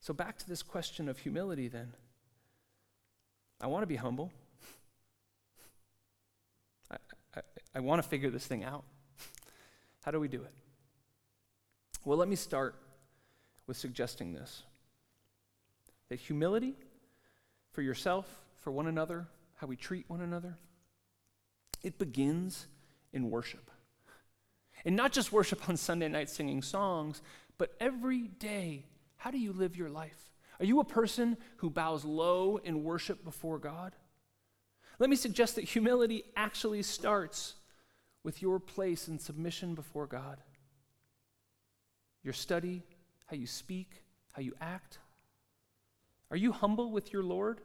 So, 0.00 0.12
back 0.12 0.38
to 0.38 0.48
this 0.48 0.64
question 0.64 1.08
of 1.08 1.18
humility 1.18 1.68
then. 1.68 1.92
I 3.60 3.68
want 3.68 3.82
to 3.82 3.86
be 3.86 3.94
humble. 3.94 4.32
I, 6.90 6.96
I, 7.36 7.40
I 7.76 7.80
want 7.80 8.02
to 8.02 8.08
figure 8.08 8.30
this 8.30 8.46
thing 8.46 8.64
out. 8.64 8.82
How 10.02 10.10
do 10.10 10.18
we 10.18 10.26
do 10.26 10.42
it? 10.42 10.54
Well, 12.04 12.18
let 12.18 12.28
me 12.28 12.36
start 12.36 12.76
with 13.66 13.76
suggesting 13.76 14.32
this 14.32 14.62
that 16.08 16.18
humility 16.18 16.74
for 17.70 17.82
yourself, 17.82 18.26
for 18.56 18.72
one 18.72 18.88
another, 18.88 19.28
how 19.54 19.66
we 19.68 19.76
treat 19.76 20.04
one 20.08 20.20
another, 20.20 20.58
it 21.82 21.98
begins 21.98 22.66
in 23.12 23.30
worship. 23.30 23.70
And 24.84 24.96
not 24.96 25.12
just 25.12 25.30
worship 25.30 25.68
on 25.68 25.76
Sunday 25.76 26.08
night 26.08 26.30
singing 26.30 26.62
songs, 26.62 27.22
but 27.58 27.74
every 27.78 28.28
day. 28.28 28.86
How 29.16 29.30
do 29.30 29.38
you 29.38 29.52
live 29.52 29.76
your 29.76 29.90
life? 29.90 30.30
Are 30.58 30.64
you 30.64 30.80
a 30.80 30.84
person 30.84 31.36
who 31.58 31.70
bows 31.70 32.04
low 32.04 32.56
in 32.56 32.84
worship 32.84 33.22
before 33.22 33.58
God? 33.58 33.94
Let 34.98 35.10
me 35.10 35.16
suggest 35.16 35.56
that 35.56 35.64
humility 35.64 36.24
actually 36.36 36.82
starts 36.82 37.54
with 38.22 38.42
your 38.42 38.58
place 38.58 39.08
in 39.08 39.18
submission 39.18 39.74
before 39.74 40.06
God. 40.06 40.38
Your 42.22 42.34
study, 42.34 42.82
how 43.26 43.36
you 43.36 43.46
speak, 43.46 44.02
how 44.32 44.42
you 44.42 44.54
act. 44.60 44.98
Are 46.30 46.36
you 46.36 46.52
humble 46.52 46.90
with 46.90 47.12
your 47.12 47.22
Lord? 47.22 47.60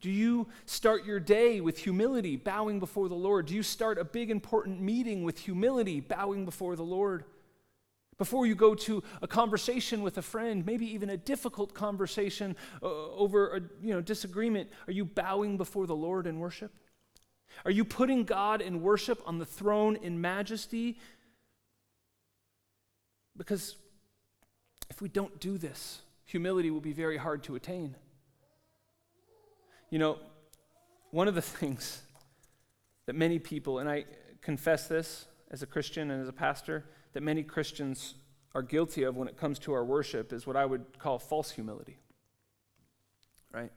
Do 0.00 0.10
you 0.10 0.48
start 0.64 1.04
your 1.04 1.18
day 1.18 1.60
with 1.60 1.78
humility, 1.78 2.36
bowing 2.36 2.78
before 2.78 3.08
the 3.08 3.16
Lord? 3.16 3.46
Do 3.46 3.54
you 3.54 3.62
start 3.62 3.98
a 3.98 4.04
big 4.04 4.30
important 4.30 4.80
meeting 4.80 5.24
with 5.24 5.38
humility, 5.38 6.00
bowing 6.00 6.44
before 6.44 6.76
the 6.76 6.84
Lord? 6.84 7.24
Before 8.16 8.46
you 8.46 8.54
go 8.54 8.74
to 8.74 9.02
a 9.22 9.28
conversation 9.28 10.02
with 10.02 10.18
a 10.18 10.22
friend, 10.22 10.66
maybe 10.66 10.86
even 10.92 11.10
a 11.10 11.16
difficult 11.16 11.72
conversation 11.72 12.56
uh, 12.82 12.86
over 12.86 13.56
a 13.56 13.60
you 13.80 13.92
know, 13.92 14.00
disagreement, 14.00 14.70
are 14.86 14.92
you 14.92 15.04
bowing 15.04 15.56
before 15.56 15.86
the 15.86 15.96
Lord 15.96 16.26
in 16.26 16.38
worship? 16.38 16.72
Are 17.64 17.70
you 17.70 17.84
putting 17.84 18.24
God 18.24 18.60
in 18.60 18.82
worship 18.82 19.20
on 19.26 19.38
the 19.38 19.46
throne 19.46 19.96
in 19.96 20.20
majesty? 20.20 20.98
Because 23.38 23.76
if 24.90 25.00
we 25.00 25.08
don't 25.08 25.40
do 25.40 25.56
this, 25.56 26.02
humility 26.24 26.70
will 26.70 26.80
be 26.80 26.92
very 26.92 27.16
hard 27.16 27.42
to 27.44 27.54
attain. 27.54 27.94
You 29.90 29.98
know, 29.98 30.18
one 31.10 31.28
of 31.28 31.34
the 31.34 31.42
things 31.58 32.02
that 33.06 33.14
many 33.14 33.38
people, 33.38 33.78
and 33.78 33.88
I 33.88 34.04
confess 34.42 34.88
this 34.88 35.26
as 35.50 35.62
a 35.62 35.66
Christian 35.66 36.10
and 36.10 36.20
as 36.20 36.28
a 36.28 36.32
pastor, 36.32 36.84
that 37.14 37.22
many 37.22 37.42
Christians 37.42 38.14
are 38.54 38.62
guilty 38.62 39.04
of 39.04 39.16
when 39.16 39.28
it 39.28 39.36
comes 39.36 39.58
to 39.60 39.72
our 39.72 39.84
worship 39.84 40.32
is 40.32 40.46
what 40.46 40.56
I 40.56 40.66
would 40.66 40.98
call 40.98 41.18
false 41.18 41.50
humility. 41.50 41.98
Right? 43.52 43.70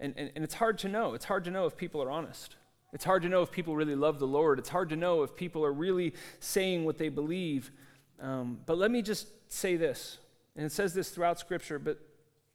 And, 0.00 0.12
and, 0.16 0.30
and 0.34 0.44
it's 0.44 0.54
hard 0.54 0.78
to 0.78 0.88
know. 0.88 1.14
It's 1.14 1.24
hard 1.24 1.44
to 1.44 1.50
know 1.50 1.66
if 1.66 1.76
people 1.76 2.02
are 2.02 2.10
honest. 2.10 2.56
It's 2.92 3.04
hard 3.04 3.22
to 3.22 3.28
know 3.28 3.42
if 3.42 3.50
people 3.50 3.76
really 3.76 3.94
love 3.94 4.18
the 4.18 4.26
Lord. 4.26 4.58
It's 4.58 4.68
hard 4.68 4.88
to 4.90 4.96
know 4.96 5.22
if 5.22 5.36
people 5.36 5.64
are 5.64 5.72
really 5.72 6.14
saying 6.40 6.84
what 6.84 6.98
they 6.98 7.08
believe. 7.08 7.70
Um, 8.20 8.60
but 8.66 8.78
let 8.78 8.90
me 8.90 9.02
just 9.02 9.28
say 9.48 9.76
this, 9.76 10.18
and 10.56 10.66
it 10.66 10.72
says 10.72 10.94
this 10.94 11.10
throughout 11.10 11.38
Scripture, 11.38 11.78
but 11.78 12.00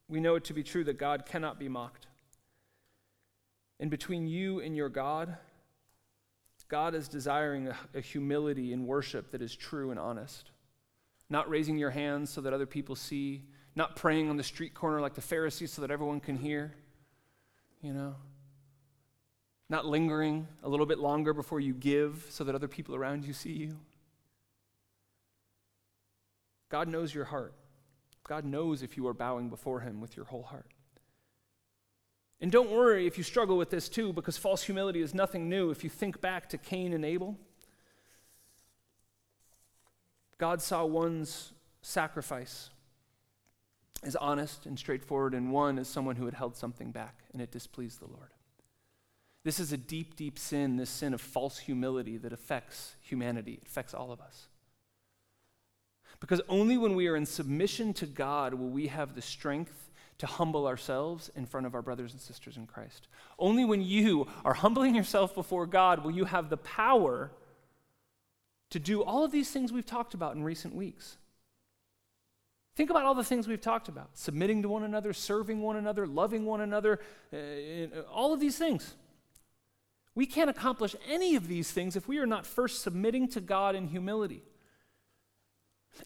we 0.10 0.20
know 0.20 0.36
it 0.36 0.44
to 0.46 0.54
be 0.54 0.64
true 0.64 0.84
that 0.84 0.98
God 0.98 1.26
cannot 1.26 1.60
be 1.60 1.70
mocked. 1.70 2.08
And 3.80 3.90
between 3.90 4.28
you 4.28 4.60
and 4.60 4.76
your 4.76 4.90
God, 4.90 5.38
God 6.68 6.96
is 6.96 7.08
desiring 7.08 7.68
a, 7.68 7.76
a, 7.94 8.02
humility 8.02 8.74
in 8.74 8.88
worship 8.88 9.32
that 9.32 9.42
is 9.42 9.56
true 9.56 9.92
and 9.92 10.00
honest. 10.00 10.50
Not 11.30 11.50
raising 11.50 11.78
your 11.78 11.92
hands 11.92 12.30
so 12.30 12.42
that 12.42 12.54
other 12.54 12.66
people 12.66 12.96
see, 12.96 13.44
not 13.76 13.96
praying 13.96 14.30
on 14.30 14.38
the 14.38 14.44
street 14.44 14.74
corner 14.74 15.02
like 15.02 15.14
the 15.14 15.22
Pharisees 15.22 15.72
so 15.72 15.82
that 15.82 15.92
everyone 15.92 16.20
can 16.20 16.36
hear, 16.36 16.74
you 17.82 17.94
know. 17.94 18.16
Not 19.70 19.86
lingering 19.86 20.48
a 20.64 20.70
little 20.70 20.86
bit 20.86 21.00
longer 21.00 21.34
before 21.34 21.60
you 21.60 21.74
give 21.74 22.26
so 22.30 22.44
that 22.44 22.56
other 22.56 22.68
people 22.68 22.96
around 22.96 23.26
you 23.26 23.34
see 23.34 23.54
you. 23.54 23.78
God 26.74 26.88
knows 26.88 27.14
your 27.14 27.26
heart. 27.26 27.54
God 28.28 28.46
knows 28.46 28.82
if 28.82 28.98
you 28.98 29.06
are 29.06 29.14
bowing 29.14 29.48
before 29.48 29.82
Him 29.82 30.02
with 30.02 30.18
your 30.18 30.26
whole 30.26 30.42
heart. 30.42 30.74
And 32.42 32.52
don't 32.52 32.72
worry 32.72 33.06
if 33.06 33.16
you 33.16 33.24
struggle 33.24 33.58
with 33.58 33.70
this 33.70 33.88
too, 33.88 34.12
because 34.12 34.40
false 34.40 34.64
humility 34.64 35.00
is 35.00 35.14
nothing 35.14 35.48
new. 35.48 35.70
If 35.70 35.84
you 35.84 35.92
think 35.92 36.20
back 36.20 36.50
to 36.50 36.58
Cain 36.58 36.92
and 36.94 37.06
Abel, 37.06 37.38
God 40.40 40.64
saw 40.64 40.84
one's 40.84 41.54
sacrifice 41.84 42.72
as 44.02 44.16
honest 44.16 44.66
and 44.66 44.80
straightforward, 44.80 45.36
and 45.36 45.52
one 45.52 45.78
as 45.78 45.88
someone 45.88 46.16
who 46.16 46.26
had 46.26 46.34
held 46.34 46.56
something 46.56 46.90
back, 46.90 47.20
and 47.34 47.40
it 47.40 47.52
displeased 47.52 48.00
the 48.00 48.08
Lord. 48.08 48.32
This 49.44 49.60
is 49.60 49.72
a 49.72 49.78
deep, 49.78 50.16
deep 50.16 50.40
sin, 50.40 50.78
this 50.78 50.90
sin 50.90 51.14
of 51.14 51.22
false 51.22 51.60
humility 51.60 52.18
that 52.18 52.34
affects 52.34 52.96
humanity, 53.00 53.60
it 53.62 53.68
affects 53.68 53.94
all 53.94 54.12
of 54.12 54.20
us. 54.20 54.48
Because 56.20 56.42
only 56.48 56.78
when 56.78 56.96
we 56.96 57.08
are 57.08 57.16
in 57.16 57.26
submission 57.26 57.94
to 57.96 58.06
God 58.06 58.54
will 58.54 58.70
we 58.70 58.88
have 58.88 59.16
the 59.16 59.22
strength 59.22 59.92
to 60.20 60.26
humble 60.26 60.68
ourselves 60.68 61.32
in 61.36 61.46
front 61.46 61.66
of 61.66 61.76
our 61.76 61.82
brothers 61.82 62.14
and 62.14 62.22
sisters 62.22 62.56
in 62.56 62.66
Christ. 62.66 63.08
Only 63.38 63.66
when 63.66 63.82
you 63.82 64.28
are 64.46 64.54
humbling 64.54 64.96
yourself 64.96 65.36
before 65.36 65.66
God 65.66 66.04
will 66.04 66.12
you 66.12 66.26
have 66.26 66.50
the 66.50 66.58
power 66.58 67.32
to 68.70 68.80
do 68.80 69.04
all 69.04 69.24
of 69.24 69.32
these 69.32 69.52
things 69.52 69.72
we've 69.72 69.86
talked 69.86 70.14
about 70.14 70.36
in 70.36 70.44
recent 70.44 70.74
weeks. 70.76 71.18
Think 72.76 72.90
about 72.90 73.06
all 73.06 73.14
the 73.14 73.24
things 73.24 73.48
we've 73.48 73.62
talked 73.62 73.88
about 73.88 74.10
submitting 74.14 74.64
to 74.64 74.70
one 74.70 74.84
another, 74.84 75.14
serving 75.14 75.62
one 75.62 75.76
another, 75.76 76.08
loving 76.08 76.46
one 76.46 76.62
another, 76.62 77.00
uh, 77.32 78.02
all 78.12 78.34
of 78.34 78.40
these 78.40 78.58
things. 78.58 78.96
We 80.16 80.26
can't 80.26 80.50
accomplish 80.50 80.96
any 81.08 81.36
of 81.36 81.48
these 81.48 81.72
things 81.72 81.96
if 81.96 82.08
we 82.08 82.18
are 82.20 82.26
not 82.26 82.46
first 82.46 82.82
submitting 82.82 83.28
to 83.30 83.42
God 83.42 83.76
in 83.76 83.88
humility. 83.88 84.44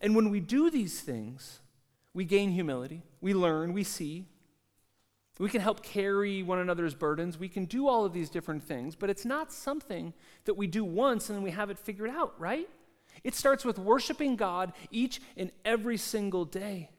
And 0.02 0.16
when 0.16 0.30
we 0.30 0.40
do 0.40 0.70
these 0.70 1.02
things, 1.02 1.60
we 2.14 2.26
gain 2.26 2.52
humility, 2.52 3.04
we 3.22 3.34
learn, 3.34 3.74
we 3.74 3.84
see. 3.84 4.26
We 5.40 5.50
can 5.50 5.62
help 5.62 5.84
carry 5.84 6.42
one 6.42 6.58
another's 6.58 6.96
burdens. 6.96 7.38
We 7.38 7.48
can 7.48 7.66
do 7.66 7.88
all 7.88 8.06
of 8.06 8.12
these 8.12 8.32
different 8.32 8.64
things, 8.64 8.96
but 8.96 9.12
it's 9.12 9.24
not 9.24 9.54
something 9.54 10.14
that 10.46 10.56
we 10.56 10.66
do 10.66 10.84
once 10.84 11.30
and 11.30 11.36
then 11.36 11.44
we 11.44 11.52
have 11.52 11.70
it 11.70 11.78
figured 11.78 12.10
out, 12.10 12.34
right? 12.40 12.68
It 13.24 13.36
starts 13.36 13.64
with 13.64 13.78
worshiping 13.78 14.36
God 14.36 14.74
each 14.90 15.22
and 15.36 15.52
every 15.64 15.98
single 15.98 16.44
day 16.44 16.90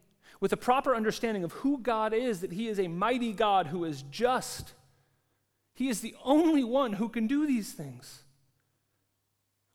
with 0.40 0.52
a 0.52 0.56
proper 0.56 0.94
understanding 0.94 1.44
of 1.44 1.52
who 1.52 1.78
God 1.78 2.12
is, 2.12 2.40
that 2.40 2.52
He 2.52 2.68
is 2.68 2.78
a 2.78 2.88
mighty 2.88 3.32
God 3.32 3.68
who 3.68 3.84
is 3.84 4.02
just. 4.10 4.74
He 5.74 5.88
is 5.88 6.00
the 6.00 6.14
only 6.24 6.64
one 6.64 6.94
who 6.94 7.08
can 7.08 7.26
do 7.26 7.46
these 7.46 7.72
things. 7.72 8.22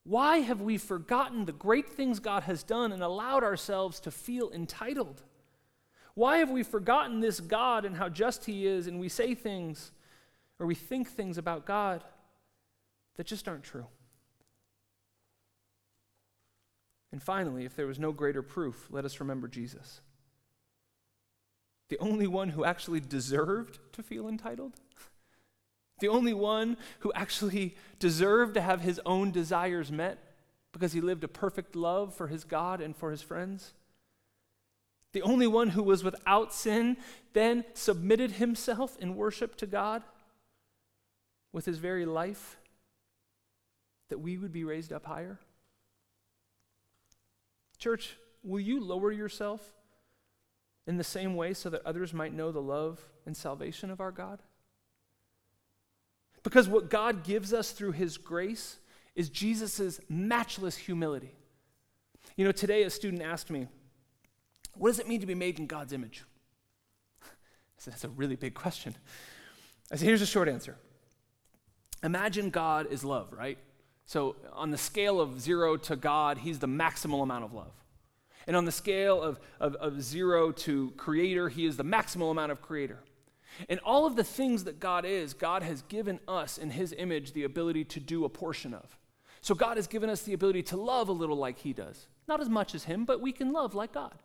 Why 0.03 0.39
have 0.39 0.61
we 0.61 0.77
forgotten 0.77 1.45
the 1.45 1.53
great 1.53 1.89
things 1.89 2.19
God 2.19 2.43
has 2.43 2.61
done 2.63 2.91
and 2.91 3.01
allowed 3.01 3.43
ourselves 3.43 3.99
to 4.01 4.11
feel 4.11 4.51
entitled? 4.51 5.23
Why 6.13 6.37
have 6.37 6.49
we 6.49 6.63
forgotten 6.63 7.21
this 7.21 7.39
God 7.39 7.85
and 7.85 7.95
how 7.95 8.09
just 8.09 8.45
He 8.45 8.67
is, 8.67 8.87
and 8.87 8.99
we 8.99 9.09
say 9.09 9.33
things 9.33 9.91
or 10.59 10.67
we 10.67 10.75
think 10.75 11.09
things 11.09 11.37
about 11.37 11.65
God 11.65 12.03
that 13.15 13.25
just 13.25 13.47
aren't 13.47 13.63
true? 13.63 13.87
And 17.11 17.21
finally, 17.21 17.63
if 17.63 17.75
there 17.75 17.87
was 17.87 17.99
no 17.99 18.11
greater 18.11 18.41
proof, 18.41 18.87
let 18.89 19.05
us 19.05 19.19
remember 19.19 19.47
Jesus. 19.47 20.01
The 21.89 21.99
only 21.99 22.27
one 22.27 22.49
who 22.49 22.65
actually 22.65 22.99
deserved 22.99 23.79
to 23.93 24.03
feel 24.03 24.27
entitled 24.27 24.73
the 26.03 26.09
only 26.09 26.33
one 26.33 26.75
who 26.99 27.13
actually 27.13 27.77
deserved 27.97 28.55
to 28.55 28.61
have 28.61 28.81
his 28.81 28.99
own 29.05 29.31
desires 29.31 29.89
met 29.89 30.17
because 30.73 30.91
he 30.91 30.99
lived 30.99 31.23
a 31.23 31.29
perfect 31.29 31.77
love 31.77 32.13
for 32.13 32.27
his 32.27 32.43
God 32.43 32.81
and 32.81 32.93
for 32.93 33.09
his 33.09 33.21
friends. 33.21 33.71
The 35.13 35.21
only 35.21 35.47
one 35.47 35.69
who 35.69 35.81
was 35.81 36.03
without 36.03 36.53
sin 36.53 36.97
then 37.31 37.63
submitted 37.73 38.31
himself 38.31 38.97
in 38.99 39.15
worship 39.15 39.55
to 39.55 39.65
God 39.65 40.03
with 41.53 41.63
his 41.63 41.77
very 41.77 42.05
life 42.05 42.57
that 44.09 44.19
we 44.19 44.37
would 44.37 44.51
be 44.51 44.65
raised 44.65 44.91
up 44.91 45.05
higher. 45.05 45.39
Church, 47.77 48.17
will 48.43 48.59
you 48.59 48.83
lower 48.83 49.13
yourself 49.13 49.71
in 50.85 50.97
the 50.97 51.03
same 51.05 51.37
way 51.37 51.53
so 51.53 51.69
that 51.69 51.85
others 51.85 52.13
might 52.13 52.33
know 52.33 52.51
the 52.51 52.61
love 52.61 52.99
and 53.25 53.37
salvation 53.37 53.89
of 53.89 54.01
our 54.01 54.11
God? 54.11 54.41
Because 56.43 56.67
what 56.67 56.89
God 56.89 57.23
gives 57.23 57.53
us 57.53 57.71
through 57.71 57.93
his 57.93 58.17
grace 58.17 58.77
is 59.15 59.29
Jesus' 59.29 59.99
matchless 60.09 60.75
humility. 60.75 61.33
You 62.35 62.45
know, 62.45 62.51
today 62.51 62.83
a 62.83 62.89
student 62.89 63.21
asked 63.21 63.49
me, 63.49 63.67
What 64.75 64.89
does 64.89 64.99
it 64.99 65.07
mean 65.07 65.21
to 65.21 65.25
be 65.25 65.35
made 65.35 65.59
in 65.59 65.67
God's 65.67 65.93
image? 65.93 66.23
I 67.23 67.27
said, 67.77 67.93
That's 67.93 68.03
a 68.03 68.09
really 68.09 68.35
big 68.35 68.53
question. 68.53 68.95
I 69.91 69.95
said, 69.95 70.05
Here's 70.05 70.21
a 70.21 70.27
short 70.27 70.49
answer 70.49 70.77
Imagine 72.03 72.49
God 72.49 72.91
is 72.91 73.03
love, 73.03 73.31
right? 73.31 73.57
So, 74.05 74.35
on 74.51 74.71
the 74.71 74.77
scale 74.77 75.21
of 75.21 75.39
zero 75.39 75.77
to 75.77 75.95
God, 75.95 76.39
he's 76.39 76.59
the 76.59 76.67
maximal 76.67 77.23
amount 77.23 77.45
of 77.45 77.53
love. 77.53 77.71
And 78.45 78.57
on 78.57 78.65
the 78.65 78.71
scale 78.71 79.21
of, 79.21 79.39
of, 79.61 79.75
of 79.75 80.01
zero 80.01 80.51
to 80.51 80.91
creator, 80.97 81.47
he 81.47 81.65
is 81.65 81.77
the 81.77 81.85
maximal 81.85 82.29
amount 82.29 82.51
of 82.51 82.61
creator. 82.61 82.99
And 83.69 83.79
all 83.81 84.05
of 84.05 84.15
the 84.15 84.23
things 84.23 84.63
that 84.63 84.79
God 84.79 85.05
is, 85.05 85.33
God 85.33 85.63
has 85.63 85.81
given 85.83 86.19
us 86.27 86.57
in 86.57 86.71
His 86.71 86.93
image 86.97 87.33
the 87.33 87.43
ability 87.43 87.85
to 87.85 87.99
do 87.99 88.25
a 88.25 88.29
portion 88.29 88.73
of. 88.73 88.97
So 89.41 89.53
God 89.53 89.77
has 89.77 89.87
given 89.87 90.09
us 90.09 90.21
the 90.21 90.33
ability 90.33 90.63
to 90.63 90.77
love 90.77 91.09
a 91.09 91.13
little 91.13 91.37
like 91.37 91.59
He 91.59 91.73
does. 91.73 92.07
Not 92.27 92.41
as 92.41 92.49
much 92.49 92.73
as 92.75 92.85
Him, 92.85 93.05
but 93.05 93.21
we 93.21 93.31
can 93.31 93.51
love 93.51 93.75
like 93.75 93.93
God. 93.93 94.15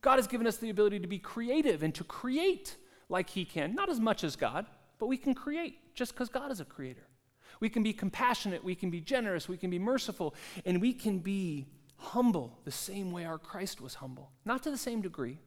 God 0.00 0.16
has 0.16 0.26
given 0.26 0.46
us 0.46 0.56
the 0.56 0.70
ability 0.70 1.00
to 1.00 1.08
be 1.08 1.18
creative 1.18 1.82
and 1.82 1.94
to 1.94 2.04
create 2.04 2.76
like 3.08 3.30
He 3.30 3.44
can. 3.44 3.74
Not 3.74 3.88
as 3.88 4.00
much 4.00 4.24
as 4.24 4.36
God, 4.36 4.66
but 4.98 5.06
we 5.06 5.16
can 5.16 5.34
create 5.34 5.78
just 5.94 6.12
because 6.12 6.28
God 6.28 6.50
is 6.50 6.60
a 6.60 6.64
creator. 6.64 7.06
We 7.60 7.68
can 7.68 7.82
be 7.82 7.92
compassionate, 7.92 8.64
we 8.64 8.74
can 8.74 8.90
be 8.90 9.00
generous, 9.00 9.48
we 9.48 9.56
can 9.56 9.70
be 9.70 9.78
merciful, 9.78 10.34
and 10.64 10.80
we 10.80 10.92
can 10.92 11.18
be 11.18 11.66
humble 11.96 12.58
the 12.64 12.72
same 12.72 13.12
way 13.12 13.24
our 13.24 13.38
Christ 13.38 13.80
was 13.80 13.94
humble. 13.94 14.32
Not 14.44 14.62
to 14.64 14.70
the 14.70 14.78
same 14.78 15.00
degree. 15.00 15.38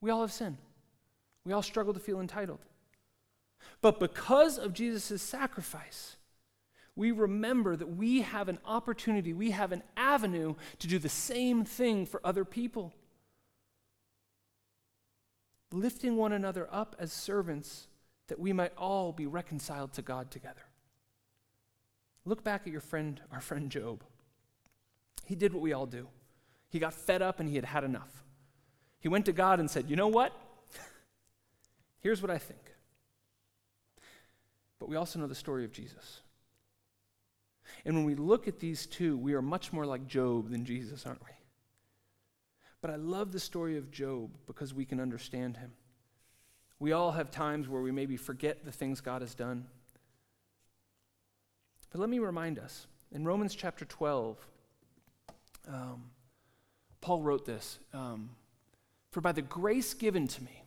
We 0.00 0.10
all 0.10 0.20
have 0.22 0.32
sinned. 0.32 0.56
We 1.44 1.52
all 1.52 1.62
struggle 1.62 1.94
to 1.94 2.00
feel 2.00 2.20
entitled. 2.20 2.60
But 3.80 3.98
because 3.98 4.58
of 4.58 4.72
Jesus' 4.72 5.22
sacrifice, 5.22 6.16
we 6.96 7.12
remember 7.12 7.76
that 7.76 7.96
we 7.96 8.22
have 8.22 8.48
an 8.48 8.58
opportunity, 8.64 9.32
we 9.32 9.52
have 9.52 9.72
an 9.72 9.82
avenue 9.96 10.54
to 10.80 10.86
do 10.86 10.98
the 10.98 11.08
same 11.08 11.64
thing 11.64 12.04
for 12.04 12.20
other 12.24 12.44
people. 12.44 12.92
Lifting 15.72 16.16
one 16.16 16.32
another 16.32 16.68
up 16.70 16.96
as 16.98 17.12
servants 17.12 17.86
that 18.28 18.38
we 18.38 18.52
might 18.52 18.72
all 18.76 19.12
be 19.12 19.26
reconciled 19.26 19.92
to 19.94 20.02
God 20.02 20.30
together. 20.30 20.62
Look 22.24 22.44
back 22.44 22.62
at 22.66 22.72
your 22.72 22.80
friend, 22.80 23.20
our 23.32 23.40
friend 23.40 23.70
Job. 23.70 24.04
He 25.24 25.34
did 25.34 25.52
what 25.52 25.62
we 25.62 25.72
all 25.72 25.86
do. 25.86 26.08
He 26.68 26.78
got 26.78 26.92
fed 26.92 27.22
up 27.22 27.40
and 27.40 27.48
he 27.48 27.56
had 27.56 27.64
had 27.64 27.84
enough. 27.84 28.24
He 29.00 29.08
went 29.08 29.26
to 29.26 29.32
God 29.32 29.58
and 29.58 29.70
said, 29.70 29.88
You 29.88 29.96
know 29.96 30.08
what? 30.08 30.32
Here's 32.00 32.22
what 32.22 32.30
I 32.30 32.38
think. 32.38 32.60
But 34.78 34.88
we 34.88 34.96
also 34.96 35.18
know 35.18 35.26
the 35.26 35.34
story 35.34 35.64
of 35.64 35.72
Jesus. 35.72 36.20
And 37.84 37.94
when 37.94 38.04
we 38.04 38.14
look 38.14 38.48
at 38.48 38.58
these 38.58 38.86
two, 38.86 39.16
we 39.16 39.34
are 39.34 39.42
much 39.42 39.72
more 39.72 39.86
like 39.86 40.06
Job 40.06 40.50
than 40.50 40.64
Jesus, 40.64 41.06
aren't 41.06 41.22
we? 41.22 41.32
But 42.80 42.90
I 42.90 42.96
love 42.96 43.32
the 43.32 43.40
story 43.40 43.76
of 43.76 43.90
Job 43.90 44.30
because 44.46 44.72
we 44.72 44.84
can 44.84 45.00
understand 45.00 45.58
him. 45.58 45.72
We 46.78 46.92
all 46.92 47.12
have 47.12 47.30
times 47.30 47.68
where 47.68 47.82
we 47.82 47.92
maybe 47.92 48.16
forget 48.16 48.64
the 48.64 48.72
things 48.72 49.02
God 49.02 49.20
has 49.20 49.34
done. 49.34 49.66
But 51.90 52.00
let 52.00 52.08
me 52.08 52.18
remind 52.18 52.58
us 52.58 52.86
in 53.12 53.24
Romans 53.26 53.54
chapter 53.54 53.84
12, 53.84 54.38
um, 55.68 56.04
Paul 57.00 57.22
wrote 57.22 57.44
this 57.44 57.78
um, 57.92 58.30
For 59.10 59.20
by 59.20 59.32
the 59.32 59.42
grace 59.42 59.92
given 59.94 60.26
to 60.28 60.42
me, 60.42 60.59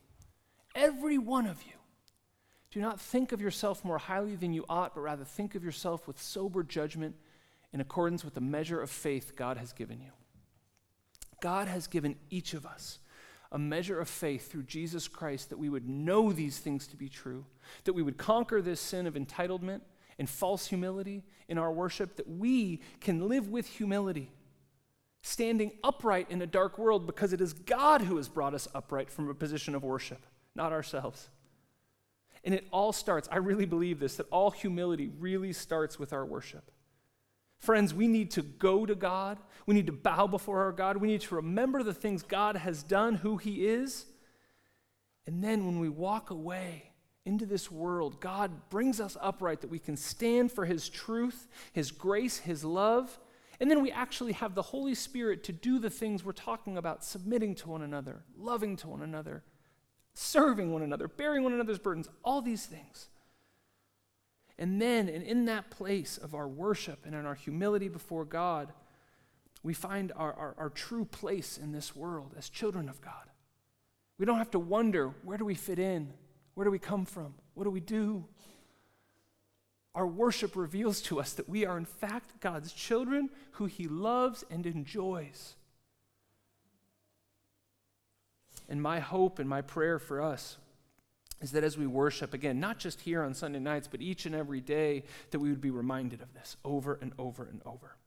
Every 0.75 1.17
one 1.17 1.45
of 1.45 1.61
you. 1.63 1.73
Do 2.71 2.81
not 2.81 2.99
think 2.99 3.31
of 3.31 3.41
yourself 3.41 3.85
more 3.85 3.99
highly 3.99 4.35
than 4.35 4.51
you 4.51 4.65
ought, 4.67 4.95
but 4.95 5.01
rather 5.01 5.23
think 5.23 5.53
of 5.53 5.63
yourself 5.63 6.07
with 6.07 6.19
sober 6.19 6.63
judgment 6.63 7.15
in 7.71 7.81
accordance 7.81 8.25
with 8.25 8.33
the 8.33 8.41
measure 8.41 8.81
of 8.81 8.89
faith 8.89 9.35
God 9.35 9.57
has 9.57 9.73
given 9.73 10.01
you. 10.01 10.09
God 11.39 11.67
has 11.67 11.85
given 11.85 12.15
each 12.31 12.55
of 12.55 12.65
us 12.65 12.99
a 13.51 13.59
measure 13.59 13.99
of 13.99 14.09
faith 14.09 14.51
through 14.51 14.63
Jesus 14.63 15.07
Christ 15.07 15.51
that 15.51 15.59
we 15.59 15.69
would 15.69 15.87
know 15.87 16.31
these 16.31 16.57
things 16.57 16.87
to 16.87 16.95
be 16.95 17.09
true, 17.09 17.45
that 17.83 17.93
we 17.93 18.01
would 18.01 18.17
conquer 18.17 18.59
this 18.59 18.81
sin 18.81 19.05
of 19.05 19.13
entitlement 19.13 19.81
and 20.17 20.27
false 20.27 20.65
humility 20.65 21.23
in 21.47 21.59
our 21.59 21.71
worship, 21.71 22.15
that 22.15 22.27
we 22.27 22.81
can 22.99 23.27
live 23.27 23.49
with 23.49 23.67
humility, 23.67 24.31
standing 25.21 25.73
upright 25.83 26.31
in 26.31 26.41
a 26.41 26.47
dark 26.47 26.79
world 26.79 27.05
because 27.05 27.33
it 27.33 27.41
is 27.41 27.53
God 27.53 28.01
who 28.01 28.17
has 28.17 28.27
brought 28.27 28.55
us 28.55 28.67
upright 28.73 29.11
from 29.11 29.29
a 29.29 29.35
position 29.35 29.75
of 29.75 29.83
worship 29.83 30.25
not 30.55 30.71
ourselves. 30.71 31.29
And 32.43 32.53
it 32.53 32.67
all 32.71 32.91
starts, 32.91 33.29
I 33.31 33.37
really 33.37 33.65
believe 33.65 33.99
this, 33.99 34.17
that 34.17 34.27
all 34.29 34.51
humility 34.51 35.09
really 35.19 35.53
starts 35.53 35.97
with 35.97 36.11
our 36.11 36.25
worship. 36.25 36.71
Friends, 37.59 37.93
we 37.93 38.09
need 38.09 38.31
to 38.31 38.41
go 38.41 38.85
to 38.85 38.93
God. 38.93 39.39
We 39.65 39.73
need 39.73 39.85
to 39.85 39.93
bow 39.93 40.27
before 40.27 40.63
our 40.63 40.73
God. 40.73 40.97
We 40.97 41.07
need 41.07 41.21
to 41.21 41.35
remember 41.35 41.81
the 41.81 41.93
things 41.93 42.21
God 42.21 42.57
has 42.57 42.83
done, 42.83 43.15
who 43.15 43.37
He 43.37 43.65
is. 43.65 44.05
And 45.25 45.41
then 45.41 45.65
when 45.65 45.79
we 45.79 45.87
walk 45.87 46.29
away 46.29 46.91
into 47.25 47.45
this 47.45 47.71
world, 47.71 48.19
God 48.19 48.69
brings 48.69 48.99
us 48.99 49.15
upright 49.21 49.61
that 49.61 49.69
we 49.69 49.79
can 49.79 49.95
stand 49.95 50.51
for 50.51 50.65
His 50.65 50.89
truth, 50.89 51.47
His 51.71 51.91
grace, 51.91 52.39
His 52.39 52.65
love. 52.65 53.17
And 53.61 53.71
then 53.71 53.81
we 53.81 53.93
actually 53.93 54.33
have 54.33 54.55
the 54.55 54.61
Holy 54.61 54.93
Spirit 54.93 55.45
to 55.45 55.53
do 55.53 55.79
the 55.79 55.89
things 55.89 56.25
we're 56.25 56.33
talking 56.33 56.77
about 56.77 57.05
submitting 57.05 57.55
to 57.55 57.69
one 57.69 57.81
another, 57.81 58.25
loving 58.37 58.75
to 58.77 58.89
one 58.89 59.01
another, 59.01 59.41
serving 60.13 60.71
one 60.71 60.81
another, 60.81 61.07
bearing 61.07 61.43
one 61.43 61.53
another's 61.53 61.79
burdens, 61.79 62.07
all 62.23 62.41
these 62.41 62.65
things. 62.65 63.09
And 64.57 64.81
then, 64.81 65.09
and 65.09 65.23
in 65.23 65.45
that 65.45 65.71
place 65.71 66.17
of 66.17 66.35
our 66.35 66.47
worship 66.47 67.05
and 67.05 67.15
in 67.15 67.25
our 67.25 67.35
humility 67.35 67.87
before 67.87 68.23
God, 68.23 68.71
we 69.63 69.73
find 69.73 70.11
our, 70.15 70.33
our, 70.33 70.55
our, 70.57 70.69
true 70.69 71.05
place 71.05 71.57
in 71.57 71.71
this 71.71 71.95
world 71.95 72.35
as 72.37 72.49
children 72.49 72.89
of 72.89 73.01
God. 73.01 73.29
We 74.19 74.25
don't 74.25 74.37
have 74.37 74.51
to 74.51 74.59
wonder 74.59 75.13
where 75.23 75.37
do 75.37 75.45
we 75.45 75.55
fit 75.55 75.79
in? 75.79 76.13
Where 76.53 76.65
do 76.65 76.71
we 76.71 76.79
come 76.79 77.05
from? 77.05 77.33
What 77.55 77.63
do 77.63 77.71
we 77.71 77.79
do? 77.79 78.25
Our 79.95 80.05
worship 80.05 80.55
reveals 80.55 81.01
to 81.03 81.19
us 81.19 81.33
that 81.33 81.47
we 81.47 81.65
are, 81.65 81.77
in 81.77 81.85
fact, 81.85 82.39
God's 82.41 82.73
children 82.73 83.29
who 83.53 83.65
He 83.65 83.87
loves 83.87 84.43
and 84.49 84.65
enjoys. 84.65 85.55
And 88.69 88.81
my 88.81 88.99
hope 88.99 89.39
and 89.39 89.49
my 89.49 89.61
prayer 89.61 89.99
for 89.99 90.21
us 90.21 90.57
is 91.41 91.51
that 91.51 91.63
as 91.63 91.77
we 91.77 91.85
worship, 91.85 92.33
again, 92.33 92.59
not 92.59 92.79
just 92.79 93.01
here 93.01 93.21
on 93.21 93.33
Sunday 93.33 93.59
nights, 93.59 93.87
but 93.89 94.01
each 94.01 94.25
and 94.25 94.33
every 94.33 94.61
day, 94.61 95.03
that 95.31 95.39
we 95.39 95.49
would 95.49 95.61
be 95.61 95.71
reminded 95.71 96.21
of 96.21 96.33
this 96.33 96.55
over 96.63 96.97
and 97.01 97.11
over 97.19 97.45
and 97.45 97.61
over. 97.65 97.97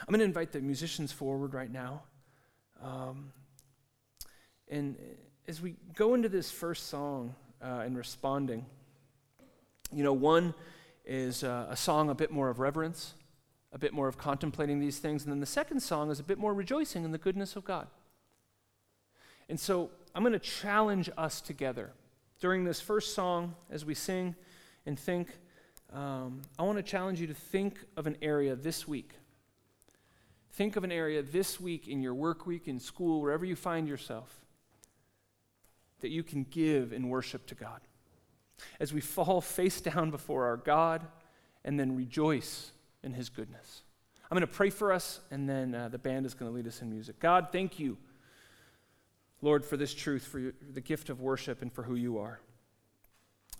I'm 0.00 0.12
going 0.12 0.20
to 0.20 0.24
invite 0.24 0.52
the 0.52 0.60
musicians 0.60 1.10
forward 1.10 1.54
right 1.54 1.70
now. 1.70 2.02
Um, 2.80 3.32
and 4.68 4.96
as 5.48 5.60
we 5.60 5.74
go 5.96 6.14
into 6.14 6.28
this 6.28 6.50
first 6.50 6.86
song 6.88 7.34
uh, 7.60 7.82
and 7.84 7.96
responding, 7.96 8.64
you 9.92 10.04
know, 10.04 10.12
one 10.12 10.54
is 11.04 11.42
uh, 11.42 11.66
a 11.68 11.76
song 11.76 12.10
a 12.10 12.14
bit 12.14 12.30
more 12.30 12.50
of 12.50 12.60
reverence, 12.60 13.14
a 13.72 13.78
bit 13.78 13.92
more 13.92 14.06
of 14.06 14.16
contemplating 14.16 14.78
these 14.78 14.98
things, 14.98 15.24
and 15.24 15.32
then 15.32 15.40
the 15.40 15.46
second 15.46 15.80
song 15.80 16.10
is 16.10 16.20
a 16.20 16.22
bit 16.22 16.38
more 16.38 16.54
rejoicing 16.54 17.04
in 17.04 17.10
the 17.10 17.18
goodness 17.18 17.56
of 17.56 17.64
God. 17.64 17.88
And 19.48 19.58
so 19.58 19.90
I'm 20.14 20.22
going 20.22 20.32
to 20.32 20.38
challenge 20.38 21.08
us 21.16 21.40
together 21.40 21.92
during 22.40 22.64
this 22.64 22.80
first 22.80 23.14
song 23.14 23.54
as 23.70 23.84
we 23.84 23.94
sing 23.94 24.34
and 24.86 24.98
think. 24.98 25.28
Um, 25.92 26.42
I 26.58 26.64
want 26.64 26.76
to 26.76 26.82
challenge 26.82 27.20
you 27.20 27.26
to 27.28 27.34
think 27.34 27.78
of 27.96 28.06
an 28.06 28.16
area 28.20 28.54
this 28.54 28.86
week. 28.86 29.12
Think 30.52 30.76
of 30.76 30.84
an 30.84 30.92
area 30.92 31.22
this 31.22 31.60
week 31.60 31.88
in 31.88 32.02
your 32.02 32.14
work 32.14 32.46
week, 32.46 32.68
in 32.68 32.78
school, 32.78 33.20
wherever 33.20 33.44
you 33.44 33.56
find 33.56 33.88
yourself, 33.88 34.44
that 36.00 36.10
you 36.10 36.22
can 36.22 36.44
give 36.50 36.92
in 36.92 37.08
worship 37.08 37.46
to 37.46 37.54
God. 37.54 37.80
As 38.80 38.92
we 38.92 39.00
fall 39.00 39.40
face 39.40 39.80
down 39.80 40.10
before 40.10 40.46
our 40.46 40.56
God 40.56 41.06
and 41.64 41.78
then 41.78 41.96
rejoice 41.96 42.72
in 43.02 43.14
His 43.14 43.28
goodness. 43.28 43.82
I'm 44.30 44.36
going 44.36 44.46
to 44.46 44.52
pray 44.52 44.68
for 44.68 44.92
us, 44.92 45.20
and 45.30 45.48
then 45.48 45.74
uh, 45.74 45.88
the 45.88 45.98
band 45.98 46.26
is 46.26 46.34
going 46.34 46.50
to 46.50 46.54
lead 46.54 46.66
us 46.66 46.82
in 46.82 46.90
music. 46.90 47.18
God, 47.18 47.48
thank 47.50 47.78
you 47.78 47.96
Lord, 49.40 49.64
for 49.64 49.76
this 49.76 49.94
truth, 49.94 50.24
for 50.24 50.52
the 50.72 50.80
gift 50.80 51.10
of 51.10 51.20
worship, 51.20 51.62
and 51.62 51.72
for 51.72 51.82
who 51.82 51.94
you 51.94 52.18
are. 52.18 52.40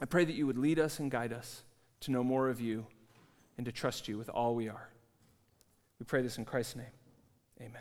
I 0.00 0.04
pray 0.04 0.24
that 0.24 0.34
you 0.34 0.46
would 0.46 0.58
lead 0.58 0.78
us 0.78 0.98
and 0.98 1.10
guide 1.10 1.32
us 1.32 1.62
to 2.00 2.10
know 2.10 2.22
more 2.22 2.48
of 2.48 2.60
you 2.60 2.86
and 3.56 3.66
to 3.66 3.72
trust 3.72 4.08
you 4.08 4.16
with 4.18 4.28
all 4.28 4.54
we 4.54 4.68
are. 4.68 4.88
We 5.98 6.04
pray 6.04 6.22
this 6.22 6.38
in 6.38 6.44
Christ's 6.44 6.76
name. 6.76 7.72